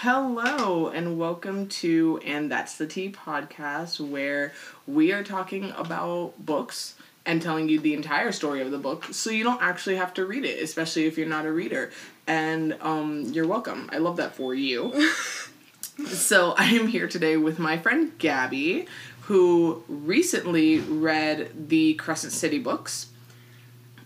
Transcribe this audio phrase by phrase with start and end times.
[0.00, 4.52] Hello, and welcome to And That's the Tea podcast, where
[4.86, 9.30] we are talking about books and telling you the entire story of the book so
[9.30, 11.92] you don't actually have to read it, especially if you're not a reader.
[12.26, 13.88] And um, you're welcome.
[13.90, 15.10] I love that for you.
[16.08, 18.84] so, I am here today with my friend Gabby,
[19.22, 23.06] who recently read the Crescent City books.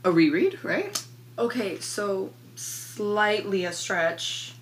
[0.04, 1.04] A reread, right?
[1.36, 4.54] Okay, so slightly a stretch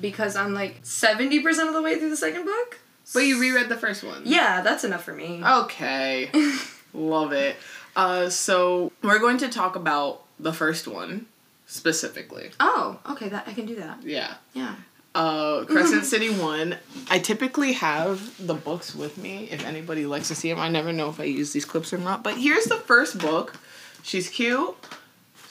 [0.00, 2.78] because I'm like 70% of the way through the second book.
[3.14, 4.22] But you reread the first one.
[4.24, 5.42] Yeah, that's enough for me.
[5.44, 6.30] Okay.
[6.94, 7.56] Love it.
[7.94, 11.26] Uh, so we're going to talk about the first one
[11.66, 12.50] specifically.
[12.60, 14.02] Oh, okay, that I can do that.
[14.02, 14.34] Yeah.
[14.54, 14.74] Yeah.
[15.14, 16.76] Uh, Crescent City one.
[17.08, 20.58] I typically have the books with me if anybody likes to see them.
[20.58, 22.22] I never know if I use these clips or not.
[22.22, 23.54] But here's the first book.
[24.02, 24.74] She's cute.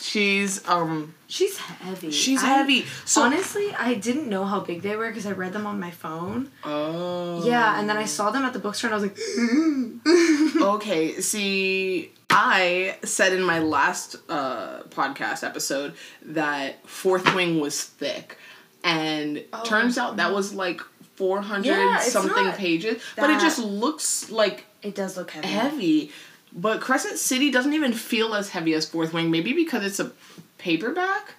[0.09, 1.15] She's um.
[1.27, 2.11] She's heavy.
[2.11, 2.85] She's I- heavy.
[3.05, 5.89] So Honestly, I didn't know how big they were because I read them on my
[5.89, 6.51] phone.
[6.63, 7.43] Oh.
[7.43, 12.11] Yeah, and then I saw them at the bookstore and I was like, Okay, see,
[12.29, 18.37] I said in my last uh, podcast episode that Fourth Wing was thick,
[18.83, 19.63] and Oh.
[19.63, 20.81] turns out that was like
[21.15, 25.47] four hundred Yeah, something pages, but it just looks like it does look heavy.
[25.47, 26.11] heavy.
[26.57, 30.11] But Crescent City doesn't even feel as heavy as Fourth Wing, maybe because it's a
[30.57, 31.33] paperback.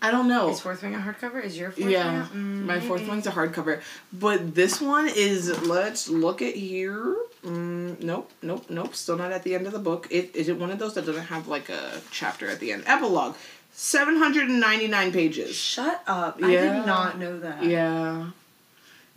[0.00, 0.50] I don't know.
[0.50, 1.42] Is Fourth Wing a hardcover?
[1.42, 2.62] Is your Fourth Yeah, Wing?
[2.62, 3.10] Mm, my fourth maybe.
[3.10, 3.80] one's a hardcover,
[4.12, 5.60] but this one is.
[5.66, 7.16] Let's look at here.
[7.44, 8.94] Mm, nope, nope, nope.
[8.94, 10.06] Still not at the end of the book.
[10.10, 12.84] It is it one of those that doesn't have like a chapter at the end.
[12.86, 13.34] Epilogue,
[13.72, 15.56] seven hundred and ninety nine pages.
[15.56, 16.38] Shut up.
[16.42, 17.64] I did not know that.
[17.64, 18.30] Yeah,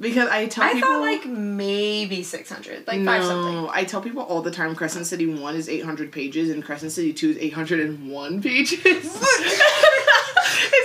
[0.01, 0.79] because I tell people.
[0.79, 3.69] I people thought like maybe 600, like no, five something.
[3.71, 4.75] I tell people all the time.
[4.75, 8.11] Crescent City one is eight hundred pages, and Crescent City two is eight hundred and
[8.11, 8.79] one pages.
[8.83, 9.21] it's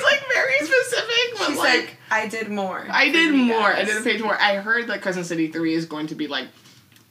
[0.05, 1.81] like very specific, but She's like.
[1.81, 2.86] like, I did more.
[2.89, 3.73] I did more.
[3.73, 4.41] I did a page more.
[4.41, 6.47] I heard that Crescent City 3 is going to be like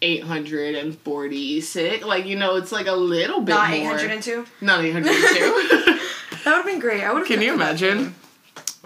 [0.02, 2.06] 846.
[2.06, 3.98] Like, you know, it's like a little bit Not more.
[3.98, 4.46] 802?
[4.62, 6.00] Not 802.
[6.46, 7.04] That would have been great.
[7.04, 8.16] I would have Can you imagine?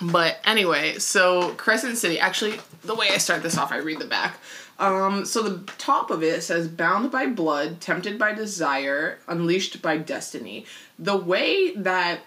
[0.01, 4.06] But anyway, so Crescent City, actually, the way I start this off, I read the
[4.06, 4.38] back.
[4.79, 9.97] Um, so the top of it says, bound by blood, tempted by desire, unleashed by
[9.97, 10.66] destiny.
[10.97, 12.22] The way that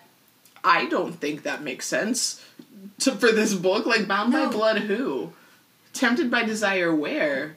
[0.63, 2.45] I don't think that makes sense
[3.01, 5.33] to, for this book, like bound by blood, who?
[5.93, 7.57] Tempted by desire, where?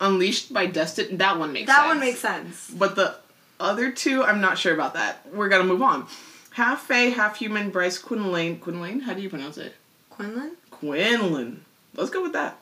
[0.00, 1.16] Unleashed by destiny.
[1.16, 1.76] That one makes sense.
[1.76, 1.88] That sense.
[1.88, 2.70] one makes sense.
[2.70, 3.16] But the
[3.58, 5.26] other two, I'm not sure about that.
[5.32, 6.06] We're gonna move on.
[6.50, 8.60] Half Fae, half human, Bryce Quinlan.
[8.60, 9.00] Quinlan?
[9.00, 9.74] How do you pronounce it?
[10.08, 10.52] Quinlan?
[10.70, 11.65] Quinlan.
[11.96, 12.58] Let's go with that.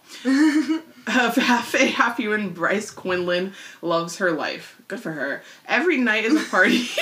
[1.06, 3.52] half half Fae, half human, Bryce Quinlan
[3.82, 4.80] loves her life.
[4.88, 5.42] Good for her.
[5.66, 6.86] Every night is a party.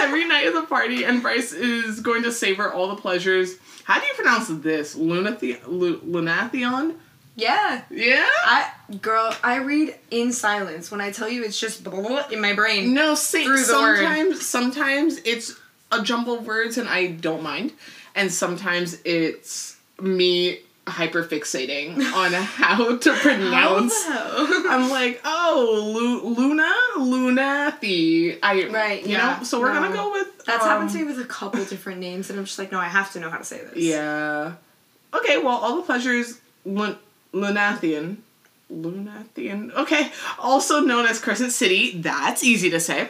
[0.00, 3.56] Every night is a party, and Bryce is going to savor all the pleasures.
[3.84, 4.96] How do you pronounce this?
[4.96, 5.60] Lunathion?
[5.66, 6.96] Lu- Lunathion?
[7.36, 7.82] Yeah.
[7.88, 8.26] Yeah?
[8.44, 8.70] I
[9.00, 10.90] girl, I read in silence.
[10.90, 12.94] When I tell you it's just in my brain.
[12.94, 13.98] No, see, through the word.
[13.98, 15.54] sometimes sometimes it's
[15.92, 17.72] a jumble of words and I don't mind,
[18.16, 23.94] and sometimes it's me hyperfixating on how to pronounce.
[24.06, 28.38] I'm like, oh, Lu- Luna, Lunathi.
[28.42, 29.44] I Right, you yeah, know.
[29.44, 30.44] So we're gonna go with.
[30.46, 32.78] That's um, happened to me with a couple different names, and I'm just like, no,
[32.80, 33.76] I have to know how to say this.
[33.76, 34.54] Yeah.
[35.14, 35.38] Okay.
[35.38, 36.98] Well, all the pleasures, Lun-
[37.34, 38.18] Lunathian.
[38.72, 39.72] Lunathian.
[39.74, 40.10] Okay.
[40.38, 41.98] Also known as Crescent City.
[42.00, 43.08] That's easy to say.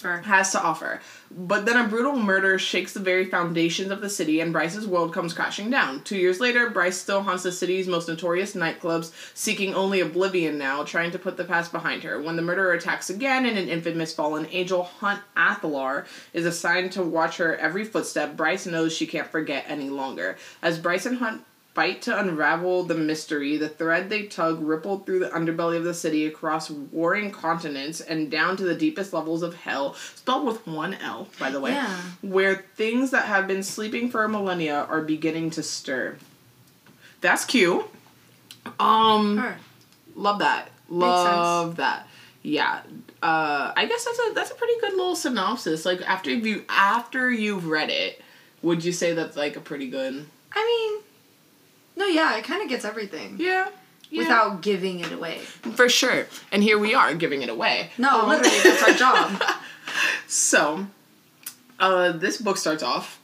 [0.00, 0.18] Sure.
[0.18, 1.00] has to offer.
[1.30, 5.12] But then a brutal murder shakes the very foundations of the city, and Bryce's world
[5.12, 6.02] comes crashing down.
[6.02, 10.84] Two years later, Bryce still haunts the city's most notorious nightclubs, seeking only oblivion now,
[10.84, 12.20] trying to put the past behind her.
[12.20, 17.02] When the murderer attacks again, and an infamous fallen angel, Hunt Athalar, is assigned to
[17.02, 20.38] watch her every footstep, Bryce knows she can't forget any longer.
[20.62, 21.44] As Bryce and Hunt
[21.78, 25.94] fight to unravel the mystery, the thread they tug rippled through the underbelly of the
[25.94, 30.94] city across warring continents and down to the deepest levels of hell, spelled with one
[30.94, 31.96] L, by the way, Yeah.
[32.20, 36.16] where things that have been sleeping for a millennia are beginning to stir.
[37.20, 37.86] That's cute.
[38.80, 39.54] Um,
[40.16, 40.70] love that.
[40.88, 42.08] Love that.
[42.42, 42.80] Yeah.
[43.22, 45.84] Uh, I guess that's a that's a pretty good little synopsis.
[45.86, 48.20] Like after you after you've read it,
[48.62, 50.26] would you say that's like a pretty good?
[50.52, 51.02] I mean,
[51.98, 53.68] no, yeah, it kind of gets everything Yeah.
[54.10, 54.22] yeah.
[54.22, 55.38] without giving it away.
[55.74, 56.26] For sure.
[56.52, 57.90] And here we are giving it away.
[57.98, 59.42] No, Um, literally, that's our job.
[60.28, 60.86] So,
[61.80, 63.18] uh, this book starts off,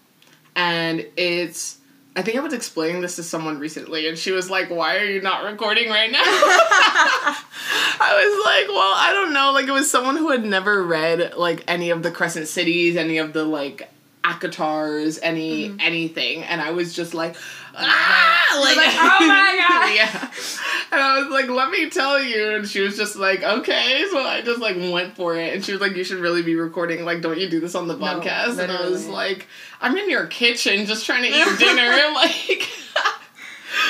[0.57, 1.79] and it's.
[2.17, 5.05] I think I was explaining this to someone recently, and she was like, "Why are
[5.05, 9.91] you not recording right now?" I was like, "Well, I don't know." Like, it was
[9.91, 13.91] someone who had never read like any of the Crescent Cities, any of the like
[14.25, 17.37] ACOTARs, any anything, and I was just like,
[17.77, 18.77] "Ah!" like,
[19.23, 19.95] oh my god.
[19.95, 20.31] yeah.
[20.93, 22.51] And I was like, let me tell you.
[22.57, 24.07] And she was just like, okay.
[24.11, 25.55] So I just like went for it.
[25.55, 27.05] And she was like, you should really be recording.
[27.05, 28.59] Like, don't you do this on the No, podcast?
[28.59, 29.47] and I was like,
[29.81, 32.13] I'm in your kitchen just trying to eat dinner.
[32.15, 32.69] like,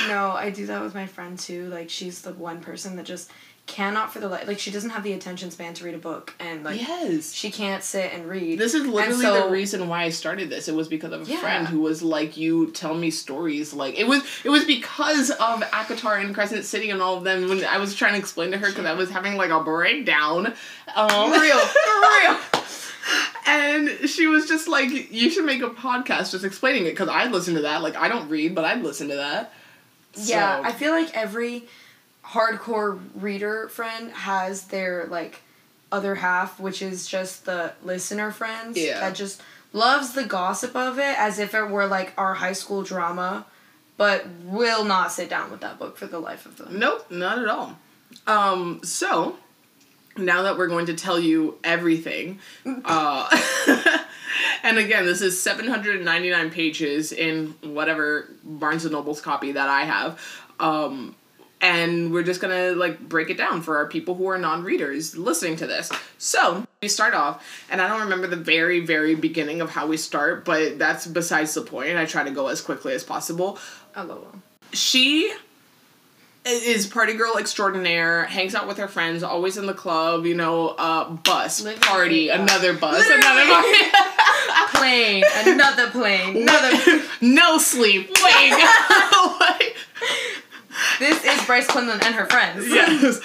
[0.09, 1.67] No, I do that with my friend too.
[1.69, 3.31] Like she's the one person that just
[3.67, 6.35] cannot for the life like she doesn't have the attention span to read a book
[6.39, 7.33] and like yes.
[7.33, 8.59] she can't sit and read.
[8.59, 10.69] This is literally so- the reason why I started this.
[10.69, 11.39] It was because of a Yeah.
[11.39, 15.63] friend who was like, "You tell me stories." Like it was, it was because of
[15.63, 17.49] ACOTAR and Crescent City and all of them.
[17.49, 20.53] When I was trying to explain to her because I was having like a breakdown,
[20.95, 22.39] um, real, real.
[23.47, 27.33] and she was just like, "You should make a podcast just explaining it." Because I'd
[27.33, 27.83] listen to that.
[27.83, 29.53] Like I don't read, but I'd listen to that.
[30.17, 31.65] Yeah, So- I feel like every
[32.25, 35.43] hardcore reader friend has their like
[35.93, 39.01] other half, which is just the listener friends Yeah.
[39.01, 39.41] that just
[39.73, 43.47] loves the gossip of it as if it were like our high school drama,
[43.97, 46.79] but will not sit down with that book for the life of them.
[46.79, 47.79] Nope, not at all.
[48.27, 49.37] Um, so
[50.17, 52.39] now that we're going to tell you everything,
[52.85, 53.29] uh,
[54.63, 60.21] and again, this is 799 pages in whatever Barnes and Noble's copy that I have.
[60.59, 61.15] Um,
[61.65, 65.57] and we're just gonna like break it down for our people who are non-readers listening
[65.57, 65.91] to this.
[66.19, 69.97] So we start off, and I don't remember the very, very beginning of how we
[69.97, 71.97] start, but that's besides the point.
[71.97, 73.59] I try to go as quickly as possible
[73.97, 74.35] LOL.
[74.73, 75.33] she
[76.47, 80.69] is party girl extraordinaire hangs out with her friends always in the club you know
[80.77, 83.23] uh bus Literally, party another bus Literally.
[83.23, 83.67] another bus
[84.75, 87.03] Plane, another plane, another.
[87.23, 88.53] no sleep like,
[90.99, 92.69] this is Bryce Quinlan and her friends.
[92.69, 93.21] yes.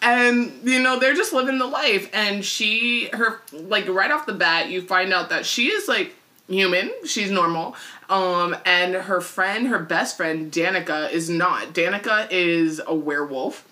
[0.00, 2.08] And you know they're just living the life.
[2.12, 6.14] And she her like right off the bat you find out that she is like
[6.48, 6.90] human.
[7.04, 7.74] She's normal.
[8.08, 11.68] Um and her friend her best friend danika is not.
[11.74, 13.66] Danika is a werewolf.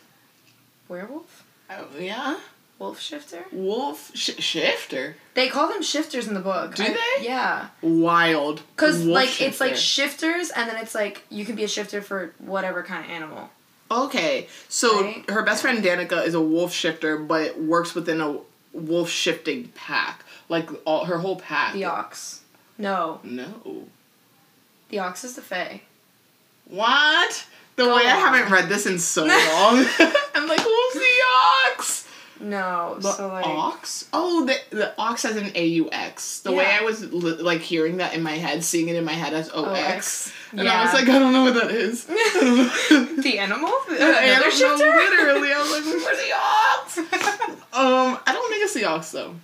[0.88, 1.44] Werewolf?
[1.68, 2.38] oh yeah
[2.78, 3.44] Wolf shifter?
[3.52, 6.74] wolf sh- shifter They call them shifters in the book.
[6.74, 6.88] Do I-
[7.18, 7.24] they?
[7.24, 7.68] Yeah.
[7.80, 11.68] wild Because, Wolf like, it's like shifters, and then it's like you can be a
[11.68, 13.48] shifter for whatever kind of animal.
[13.90, 15.30] okay so Right?
[15.30, 18.36] her best friend danika is a wolf shifter but works within a
[18.72, 22.10] wolf shifting pack like all her whole pack The Aux.
[22.78, 23.20] No.
[23.22, 23.84] no
[24.90, 25.82] The Aux is the fae.
[26.68, 27.46] What?
[27.76, 29.86] The Go way I haven't read this in so long.
[30.34, 30.65] I'm like, who's the ox?
[32.46, 32.96] No.
[33.00, 33.44] The so, like.
[33.44, 34.08] ox?
[34.12, 36.40] Oh, the, the Aux has an A-U-X.
[36.40, 39.12] The way I was li- like hearing that in my head, seeing it in my
[39.12, 40.28] head as O-X.
[40.28, 40.32] OX.
[40.52, 42.04] And I was like, I don't know what that is.
[43.22, 43.72] The animal?
[43.88, 44.86] Another don't shifter?
[44.86, 45.52] literally.
[45.52, 46.98] I was like, where's the ox?
[47.72, 49.34] um, I don't think it's the Aux though.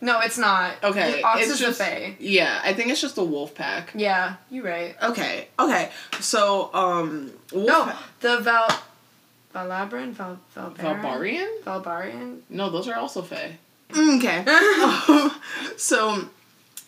[0.00, 0.74] no, it's not.
[0.82, 2.16] Okay, The Aux it's is just the fae.
[2.18, 2.60] yeah.
[2.64, 3.92] I think it's just a wolf pack.
[3.94, 4.96] Yeah, you're right.
[5.02, 5.90] Okay, okay.
[6.20, 8.68] So um, wolf No, the Val.
[9.54, 10.12] Valabran?
[10.12, 10.38] Val.
[10.54, 11.62] Valbarian?
[11.62, 12.40] Valbarian?
[12.48, 13.58] No, those are also Fae.
[13.96, 14.44] Okay.
[15.76, 16.28] so,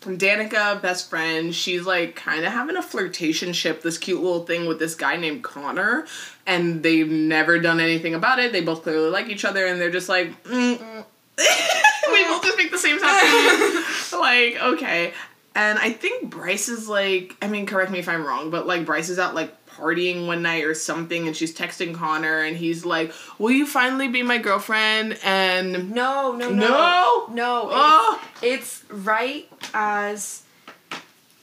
[0.03, 4.67] Danika, best friend, she's like kind of having a flirtation ship, this cute little thing
[4.67, 6.07] with this guy named Connor,
[6.47, 8.53] and they've never done anything about it.
[8.53, 10.79] They both clearly like each other, and they're just like, mm.
[11.39, 13.85] we both just make the same sound.
[14.21, 15.13] like, okay.
[15.57, 18.85] And I think Bryce is like, I mean, correct me if I'm wrong, but like
[18.85, 22.84] Bryce is out like partying one night or something, and she's texting Connor, and he's
[22.84, 26.69] like, "Will you finally be my girlfriend?" And No, no, no.
[26.69, 27.27] No?
[27.32, 27.69] No.
[27.70, 28.22] Oh!
[28.43, 30.43] It's, it's right as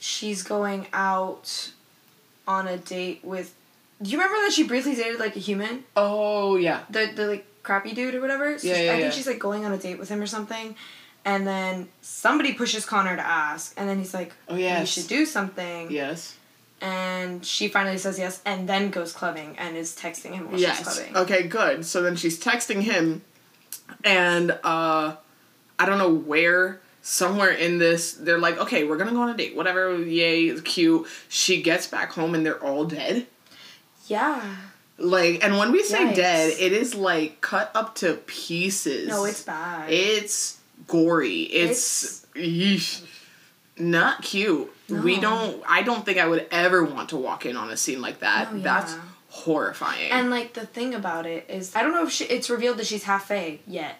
[0.00, 1.70] she's going out
[2.46, 3.54] on a date with.
[4.00, 5.84] Do you remember that she briefly dated like a human?
[5.96, 8.58] oh yeah, The the like crappy dude or whatever?
[8.58, 9.10] So Yeah, she- yeah, I think yeah.
[9.10, 10.74] she's like going on a date with him or something.
[11.24, 15.06] And then somebody pushes Connor to ask, and then he's like, Oh, yeah, "We should
[15.06, 16.36] do something." yes,
[16.82, 20.62] And she finally says yes, and then goes clubbing and is texting him while she's
[20.62, 20.82] yes.
[20.82, 21.16] clubbing.
[21.16, 21.86] Okay, good.
[21.86, 23.22] So then she's texting him,
[24.04, 25.16] and uh,
[25.78, 26.80] I don't know where.
[27.04, 29.56] Somewhere in this, they're like, "Okay, we're gonna go on a date.
[29.56, 29.96] Whatever.
[29.96, 33.26] Yay, it's cute." She gets back home, and they're all dead.
[34.06, 34.56] Yeah.
[34.98, 36.14] Like, and when we say Yikes.
[36.14, 39.08] dead, it is like cut up to pieces.
[39.08, 39.90] No, it's bad.
[39.90, 41.42] It's gory.
[41.42, 43.02] It's, yeesh.
[43.76, 44.71] not cute.
[44.88, 45.62] We don't.
[45.68, 48.52] I don't think I would ever want to walk in on a scene like that.
[48.52, 48.64] No, yeah.
[48.64, 48.96] That's
[49.28, 50.10] horrifying.
[50.10, 52.86] And like the thing about it is, I don't know if she, it's revealed that
[52.86, 53.96] she's half fae yet.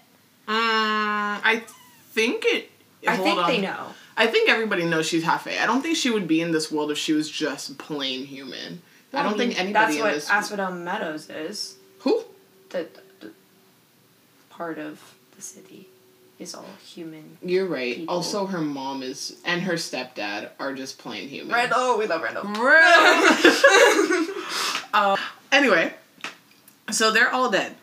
[0.46, 1.62] Mm, I
[2.10, 2.70] think it.
[3.06, 3.48] I think on.
[3.48, 3.86] they know.
[4.16, 5.60] I think everybody knows she's half a.
[5.60, 8.82] I don't think she would be in this world if she was just plain human.
[9.12, 10.36] I don't mean, think anybody That's what.
[10.36, 11.76] Asphodel Meadows is.
[12.00, 12.24] Who?
[12.70, 12.88] The,
[13.20, 13.30] the
[14.50, 15.88] part of the city
[16.38, 17.38] is all human.
[17.42, 17.96] You're right.
[17.96, 18.14] People.
[18.14, 21.70] Also, her mom is and her stepdad are just plain human.
[21.74, 22.44] Oh, we love Randall.
[24.94, 25.16] Uh,
[25.52, 25.94] anyway,
[26.90, 27.74] so they're all dead.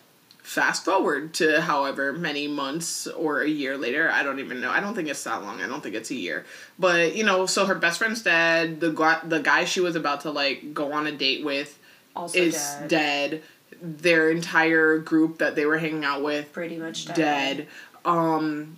[0.44, 4.70] Fast forward to however many months or a year later, I don't even know.
[4.72, 5.62] I don't think it's that long.
[5.62, 6.46] I don't think it's a year.
[6.78, 8.80] But you know, so her best friend's dead.
[8.80, 11.80] The guy, the guy she was about to like go on a date with
[12.16, 12.88] Also is dead.
[12.90, 13.44] dead.
[13.82, 17.16] Their entire group that they were hanging out with Pretty much dead.
[17.16, 17.68] dead.
[18.06, 18.78] Um,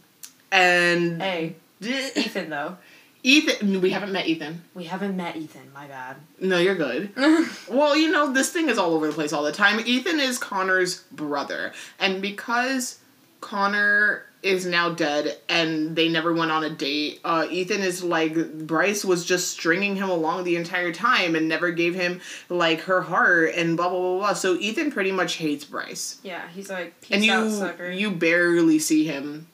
[0.51, 2.77] and Hey, Ethan though.
[3.23, 4.63] Ethan, we haven't met Ethan.
[4.73, 5.71] We haven't met Ethan.
[5.73, 6.17] My bad.
[6.39, 7.11] No, you're good.
[7.69, 9.79] Well, you know, this thing is all over the place all the time.
[9.85, 11.71] Ethan is Connor's brother.
[11.99, 12.99] And because
[13.39, 18.33] Connor is now dead and they never went on a date, uh, Ethan is like,
[18.65, 22.19] Bryce was just stringing him along the entire time and never gave him,
[22.49, 24.33] like, her heart and blah, blah, blah, blah.
[24.33, 26.19] So Ethan pretty much hates Bryce.
[26.23, 27.91] yeah, he's like, peace and you, out, sucker.
[27.91, 29.47] you barely see him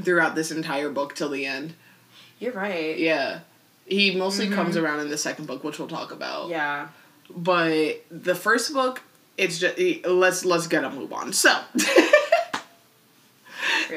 [0.00, 1.74] throughout this entire book till the end.
[2.38, 2.98] You're right.
[2.98, 3.40] Yeah.
[3.86, 6.88] He mostly comes around in the second book, which we'll talk about Yeah.
[7.34, 9.02] but the first book
[9.36, 11.50] it's just let's let's get a move on so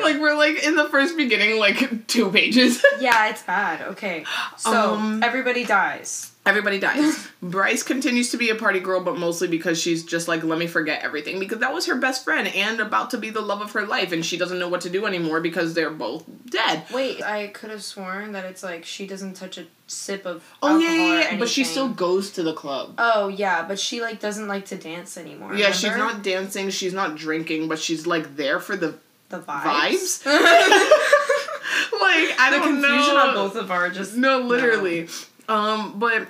[0.02, 3.82] like we're like in the first beginning like two pages Yeah, it's bad.
[3.94, 4.26] Okay.
[4.58, 6.32] So Um, everybody dies.
[6.46, 10.44] everybody dies bryce continues to be a party girl but mostly because she's just like
[10.44, 13.40] let me forget everything because that was her best friend and about to be the
[13.42, 16.26] love of her life and she doesn't know what to do anymore because they're both
[16.50, 20.44] dead Wait, I could have sworn that it's like she doesn't touch a sip of
[20.62, 21.40] oh yeah yeah, yeah.
[21.40, 24.76] but she still goes to the club Oh yeah, but she like doesn't like to
[24.78, 25.56] dance anymore.
[25.56, 28.96] yeah she's not dancing she's not drinking but she's like there for the
[29.34, 30.26] the vibes vibes.
[32.02, 35.08] like i the don't confusion on both of our just No, literally.
[35.50, 36.28] Um, but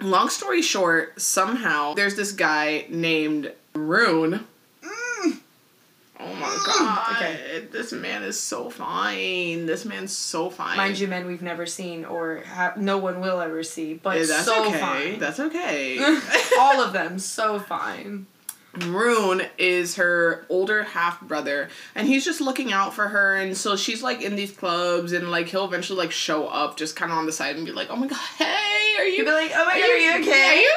[0.00, 4.44] long story short, somehow there's this guy named Rune.
[4.82, 5.38] Mm.
[6.20, 6.98] Oh my god.
[6.98, 7.16] Mm.
[7.16, 7.66] Okay.
[7.70, 9.66] This man is so fine.
[9.66, 10.76] This man's so fine.
[10.76, 14.24] Mind you, men we've never seen or ha- no one will ever see, but Yeah,
[14.26, 14.80] that's so okay.
[14.80, 15.18] fine.
[15.18, 15.98] That's okay.
[16.58, 18.26] All of them, so fine.
[18.86, 23.36] Rune is her older half brother, and he's just looking out for her.
[23.36, 26.96] And so she's like in these clubs, and like he'll eventually like show up just
[26.96, 29.18] kind of on the side and be like, "Oh my god, hey, are you?
[29.18, 30.48] You'd be like, oh my are god, are you okay?
[30.48, 30.76] Are you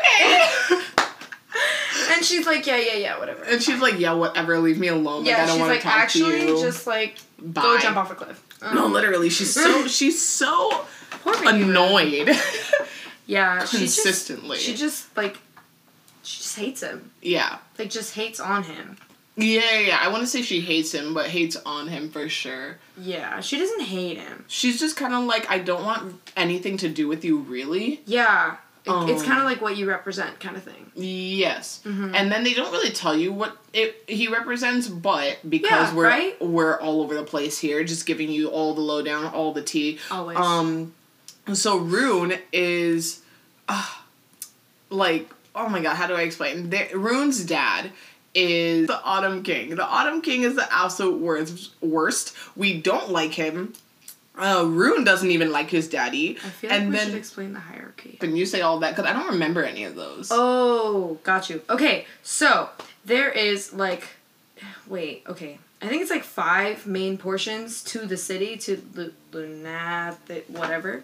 [0.78, 0.82] okay?"
[2.12, 3.44] And she's like, yeah, yeah, yeah, whatever.
[3.44, 4.60] and she's like, "Yeah, whatever.
[4.60, 5.24] Leave me alone.
[5.24, 6.62] Like, I yeah, don't she's want to like, talk actually, to you.
[6.62, 8.46] just like Bye." go jump off a cliff.
[8.74, 10.86] No, Um, literally, she's so she's so
[11.26, 12.30] annoyed
[13.28, 14.58] Yeah, she just, consistently.
[14.58, 15.38] she just like,
[16.26, 17.12] she just hates him.
[17.22, 17.58] yeah.
[17.78, 18.98] Like, just hates on him.
[19.38, 20.00] Yeah, yeah, yeah.
[20.02, 22.78] I want to say she hates him, but hates on him for sure.
[22.98, 24.46] Yeah, she doesn't hate him.
[24.48, 28.02] She's just kind of like, I don't want anything to do with you, really.
[28.06, 28.56] Yeah,
[28.86, 30.90] it, it's Um, kind of like what you represent, kind of thing.
[30.96, 31.82] Yes.
[31.84, 32.14] Mhm.
[32.16, 36.04] And then they don't really tell you what it he represents, but because Yeah, we're
[36.08, 36.42] right?
[36.42, 40.00] we're all over the place here, just giving you all the lowdown, all the tea.
[40.10, 40.38] Always.
[40.38, 40.94] Um,
[41.54, 43.20] so Rune is,
[43.68, 43.86] uh,
[44.90, 46.70] like, oh my god, how do I explain?
[46.70, 47.92] The, Rune's dad
[48.34, 49.76] is the Autumn King.
[49.76, 51.74] The Autumn King is the absolute worst.
[51.82, 52.36] Worst.
[52.56, 53.74] We don't like him.
[54.38, 56.38] Uh, Rune doesn't even like his daddy.
[56.44, 58.18] I feel like and we then should explain the hierarchy.
[58.20, 60.28] when you say all that, because I don't remember any of those.
[60.32, 61.62] Oh, got you.
[61.70, 62.70] Okay, so
[63.06, 64.04] there is like,
[64.88, 65.58] wait, okay.
[65.82, 70.18] I think it's like five main portions to the city, to Lu- Lunat,
[70.50, 71.04] whatever.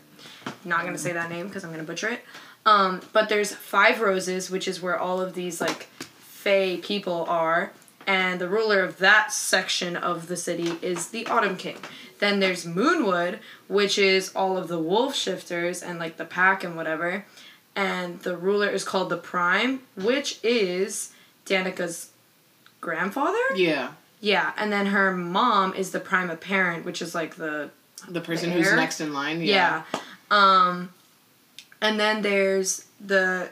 [0.65, 2.21] Not gonna say that name because I'm gonna butcher it.
[2.65, 5.83] Um, but there's five roses, which is where all of these like
[6.19, 7.71] Fey people are,
[8.07, 11.77] and the ruler of that section of the city is the Autumn King.
[12.19, 16.75] Then there's Moonwood, which is all of the wolf shifters and like the pack and
[16.75, 17.25] whatever.
[17.75, 21.13] And the ruler is called the Prime, which is
[21.45, 22.11] Danika's
[22.79, 23.37] grandfather?
[23.55, 23.91] Yeah.
[24.19, 27.71] Yeah, and then her mom is the prime apparent, which is like the
[28.07, 29.41] The person The who's next in line.
[29.41, 29.83] yeah.
[29.93, 29.99] Yeah.
[30.29, 30.93] Um
[31.81, 33.51] and then there's the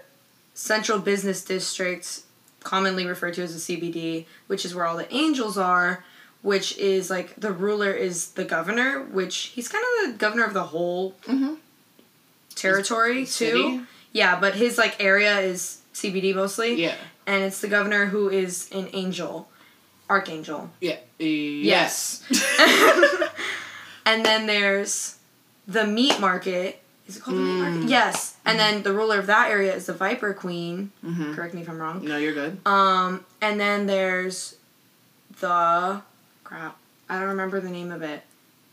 [0.54, 2.22] Central Business District,
[2.62, 6.04] commonly referred to as the CBD, which is where all the angels are,
[6.42, 10.54] which is like the ruler is the governor, which he's kind of the governor of
[10.54, 11.56] the whole Mm-hmm.
[12.56, 13.52] territory City?
[13.52, 13.86] too.
[14.12, 16.76] Yeah, but his like area is CBD mostly.
[16.82, 16.96] Yeah.
[17.28, 19.48] And it's the governor who is an angel,
[20.10, 20.72] archangel.
[20.82, 20.98] Yeah.
[21.20, 22.24] Yes.
[24.06, 25.18] And then there's
[25.68, 26.79] the meat market.
[27.10, 27.90] Is it called the meat market?
[27.90, 28.38] Yes.
[28.46, 30.92] And then the ruler of that area is the Viper Queen.
[31.04, 31.34] mm-hmm.
[31.34, 32.06] Correct me if I'm wrong.
[32.06, 32.60] No, you're good.
[32.66, 34.56] Um, and then there's
[35.40, 36.02] the
[36.44, 36.78] crap.
[37.10, 38.22] I don't remember the name of it.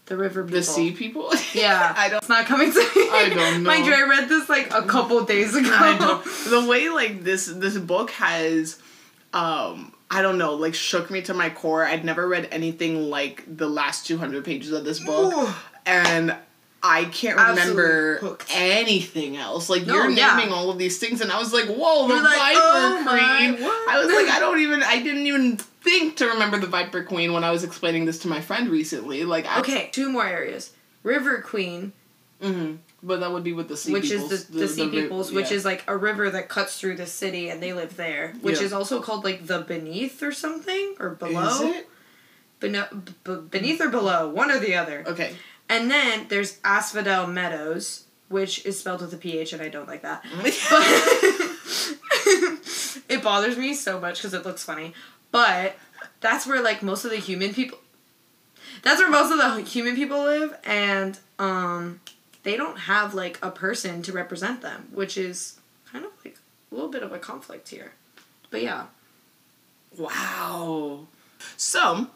[0.07, 0.59] The river people.
[0.59, 1.33] The sea people.
[1.55, 1.95] Yeah.
[1.97, 2.19] I don't.
[2.19, 3.09] It's not coming to me.
[3.11, 3.71] I don't know.
[3.71, 5.71] Mind you, I read this like a couple days ago.
[5.73, 6.25] I don't.
[6.50, 8.78] The way like this this book has,
[9.33, 11.85] um, I don't know, like shook me to my core.
[11.85, 15.55] I'd never read anything like the last two hundred pages of this book, Ooh.
[15.87, 16.37] and
[16.87, 19.69] I can't remember anything else.
[19.69, 20.37] Like No, you're yeah.
[20.37, 23.02] naming all of these things, and I was like, "Whoa, the You're like, Viper oh
[23.05, 27.02] my I was like I don't even I didn't even think to remember the Viper
[27.05, 29.25] Queen when I was explaining this to my friend recently.
[29.25, 30.73] Like I, Okay, two more areas.
[31.02, 31.93] River Queen,
[32.43, 34.33] hmm But that would be with the sea which peoples.
[34.33, 37.07] is the, the, sea ri- peoples, which is like a river that cuts through the
[37.07, 38.66] city and they live there, which Yeah.
[38.66, 41.49] is also called like the beneath or something or below.
[41.49, 41.88] Is it?
[42.61, 45.05] Beno- b- beneath or below, one or the other.
[45.07, 45.37] Okay.
[45.69, 50.03] And then there's Asphodel Meadows, which is spelled with a PH, and I don't like
[50.03, 50.25] that.
[52.27, 54.95] But it bothers me so much because it looks funny.
[55.31, 55.77] But
[56.21, 57.79] that's where like most of the human people.
[58.83, 62.01] That's where most of the human people live, and um,
[62.43, 65.59] they don't have like a person to represent them, which is
[65.91, 66.39] kind of like
[66.71, 67.93] a little bit of a conflict here.
[68.51, 68.87] But yeah,
[69.97, 71.07] Wow.
[71.57, 72.09] So,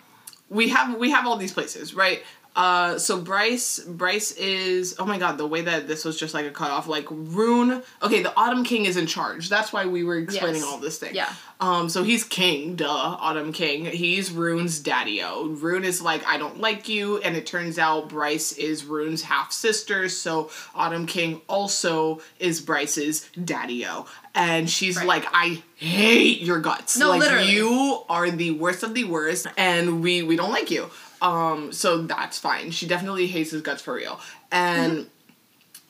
[0.49, 2.23] we have we have all these places, right?
[2.57, 6.47] Uh, so Bryce Bryce is oh my god the way that this was just like
[6.47, 10.19] a cutoff like Rune okay the Autumn King is in charge that's why we were
[10.19, 10.64] explaining Yes.
[10.64, 11.33] all this thing Yeah.
[11.61, 16.61] um so he's king duh Autumn King he's Rune's daddy-o Rune is like I don't
[16.61, 22.21] like you and it turns out Bryce is Rune's half sister so Autumn King also
[22.40, 25.07] is Bryce's daddy-o and she's Right.
[25.07, 27.52] like I hate your guts No, like literally.
[27.52, 30.90] you are the worst of the worst and we we don't like you
[31.22, 35.08] um so that's fine she definitely hates his guts for real and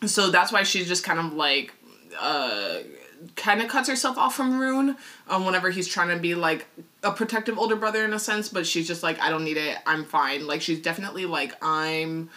[0.07, 1.73] so that's why she's just kind of like
[2.19, 2.79] uh
[3.37, 4.97] kind of cuts herself off from Rune
[5.29, 6.67] um whenever he's trying to be like
[7.03, 9.79] a protective older brother in a sense but she's just like I don't need it
[9.87, 12.31] I'm fine like she's definitely like I'm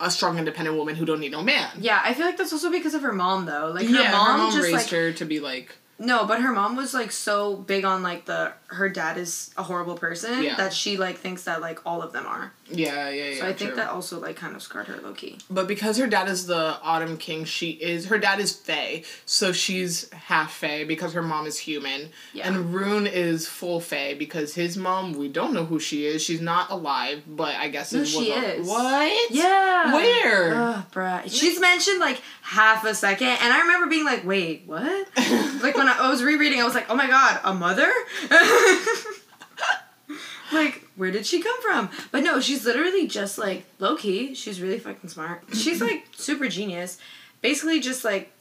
[0.00, 2.00] a strong independent woman who don't need no man yeah.
[2.02, 3.70] I feel like that's also because of her mom though.
[3.74, 6.40] Like her yeah mom, her mom just raised like her to be like No, but
[6.40, 10.42] her mom was like so big on like the her dad is a horrible person
[10.42, 10.56] Yeah.
[10.56, 12.52] that she like thinks that like all of them are.
[12.70, 15.38] yeah yeah yeah So I think that also like kind of scarred her low key.
[15.50, 19.52] But because her dad is the Autumn King, she is her dad is Fae, so
[19.52, 22.08] she's half Fae because her mom is human.
[22.32, 22.46] Yeah.
[22.48, 26.22] And Rune is full Fae because his mom, we don't know who she is.
[26.22, 28.66] She's not alive, but I guess No, she is.
[28.66, 29.30] What?
[29.32, 29.92] Yeah.
[29.94, 30.54] Where?
[30.54, 31.22] Ugh, bruh.
[31.26, 35.08] She's mentioned like half a second, and I remember being like, "Wait, what?"
[35.62, 37.90] like when I, was rereading, I was like, "Oh my god, a mother!"
[40.52, 41.90] like, where did she come from?
[42.10, 44.34] But no, she's literally just like low key.
[44.34, 45.42] She's really fucking smart.
[45.54, 46.98] She's like super genius.
[47.42, 48.32] Basically, just like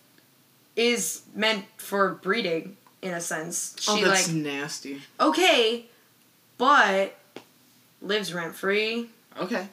[0.76, 3.76] is meant for breeding in a sense.
[3.88, 5.02] Oh, she oh, that's like nasty.
[5.20, 5.86] okay,
[6.58, 7.16] but
[8.02, 9.10] lives rent free
[9.40, 9.68] Okay.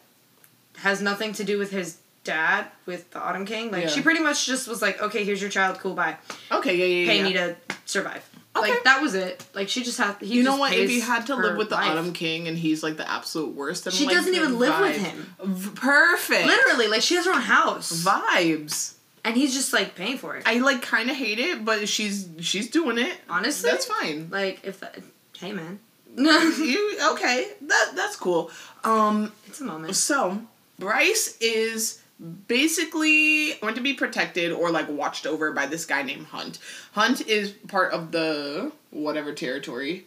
[0.79, 3.71] has nothing to do with his dad with the Autumn King.
[3.71, 3.89] Like Yeah.
[3.89, 6.17] she pretty much just was like, okay, here's your child, cool, bye.
[6.53, 6.77] Okay.
[6.77, 6.85] Yeah.
[6.85, 7.07] Yeah.
[7.11, 7.25] Pay yeah.
[7.25, 8.29] me to survive.
[8.55, 8.71] Okay.
[8.71, 9.45] Like that was it.
[9.55, 10.17] Like she just had.
[10.23, 10.73] You know what?
[10.73, 11.91] If you had to live with the life.
[11.91, 14.97] Autumn King and he's like the absolute worst, then She like, doesn't even live with
[14.97, 15.35] him.
[15.45, 16.47] V- Perfect.
[16.47, 18.95] literally, like she has her own house, Vibes.
[19.25, 20.43] and he's just like paying for it.
[20.47, 23.19] I like kind of hate it, but she's she's doing it.
[23.29, 24.29] Honestly, That's fine.
[24.31, 25.01] Like if that,
[25.39, 25.79] hey man,
[26.17, 27.49] you okay?
[27.61, 28.51] That that's cool.
[28.85, 29.95] Um, it's a moment.
[29.97, 30.41] so
[30.79, 32.01] Bryce is
[32.49, 36.59] basically going to be protected or like watched over by this guy named Hunt.
[36.93, 40.07] Hunt is part of the whatever territory.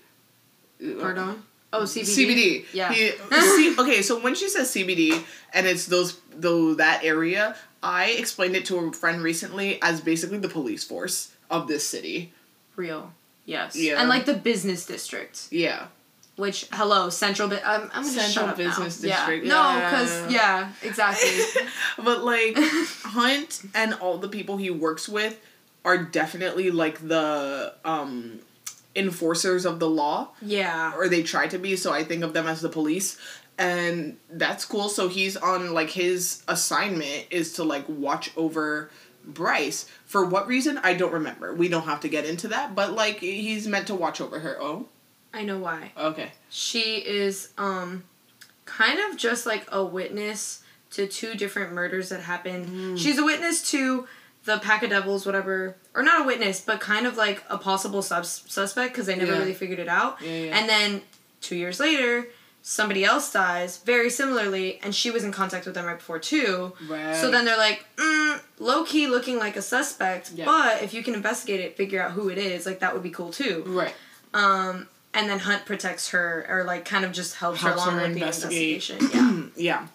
[1.00, 1.30] Pardon.
[1.30, 1.36] Uh,
[1.74, 2.06] oh, CBD.
[2.64, 2.66] CBD.
[2.74, 2.92] Yeah.
[2.94, 8.12] He- C- okay, so when she says CBD and it's those though that area, I
[8.12, 12.34] explained it to a friend recently as basically the police force of this city.
[12.76, 13.14] Real.
[13.46, 13.76] Yes.
[13.76, 14.00] Yeah.
[14.00, 15.88] And like the business district, Yeah.
[16.40, 17.52] Which hello central.
[17.66, 19.10] I'm, I'm Central business now.
[19.10, 19.52] district, Yeah.
[19.52, 21.30] No, because yeah, exactly.
[22.04, 22.58] but like
[23.04, 25.40] Hunt and all the people he works with
[25.86, 28.40] are definitely like the um
[28.96, 30.94] enforcers of the law yeah.
[30.96, 33.18] or they try to be so I think of them as the police
[33.58, 38.90] and that's cool so he's on like his assignment is to like watch over
[39.24, 42.94] Bryce for what reason I don't remember we don't have to get into that but
[42.94, 44.88] like he's meant to watch over her oh
[45.34, 45.92] I know why.
[45.98, 48.04] okay She is um
[48.66, 50.62] kind of just like a witness
[50.92, 52.66] to two different murders that happened.
[52.68, 52.96] Hmm.
[52.96, 54.08] She's a witness to
[54.46, 58.02] the pack of devils whatever or not a witness but kind of like a possible
[58.02, 59.40] sus- suspect because they never Yeah.
[59.40, 60.22] really figured it out.
[60.22, 60.58] Yeah, yeah.
[60.58, 61.02] And then
[61.42, 62.28] 2 years later
[62.62, 66.74] somebody else dies very similarly and she was in contact with them right before too.
[66.88, 71.02] right So then they're like, mm, low key looking like a suspect, but if you
[71.04, 73.64] can investigate it, figure out who it is, like that would be cool too.
[73.68, 73.94] right
[74.34, 78.00] Um, and then Hunt protects her, or like kind of just helps, Helps her along
[78.00, 78.82] her with investigate.
[78.82, 79.50] the investigation.
[79.56, 79.86] Yeah.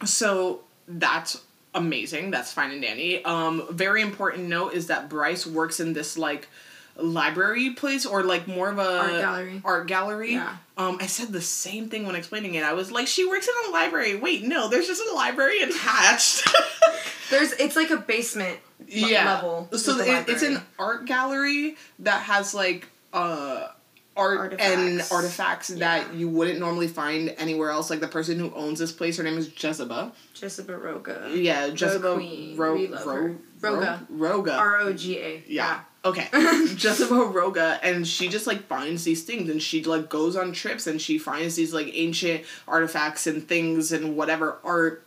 [0.00, 0.04] Yeah.
[0.04, 1.40] So that's
[1.74, 2.30] amazing.
[2.30, 3.24] That's fine and dandy.
[3.24, 6.48] Um, very important note is that Bryce works in this like
[6.96, 9.62] library place or like more of a Art gallery.
[9.64, 10.32] Art gallery.
[10.32, 10.56] Yeah.
[10.78, 12.62] Um, I said the same thing when explaining it.
[12.64, 14.16] I was like, she works in a library.
[14.16, 16.46] Wait, no, there's just a library attached.
[17.30, 19.34] There's it's like a basement yeah.
[19.34, 19.68] level.
[19.76, 23.68] So it, it's an art gallery that has like uh
[24.16, 25.12] art and Artifacts.
[25.12, 27.90] artifacts that you wouldn't normally find anywhere else.
[27.90, 30.12] Like the person who owns this place, her name is Jezebel.
[30.34, 31.30] Jesiba Roga.
[31.42, 32.56] Yeah, Jezebel queen.
[32.56, 34.06] Ro- Ro- Roga.
[34.10, 34.56] Roga.
[34.58, 35.44] R O G A.
[35.46, 35.80] yeah.
[36.04, 36.28] Okay.
[36.32, 40.86] Jezebel Roga and she just like finds these things and she like goes on trips
[40.86, 45.02] and she finds these like ancient artifacts and things and whatever art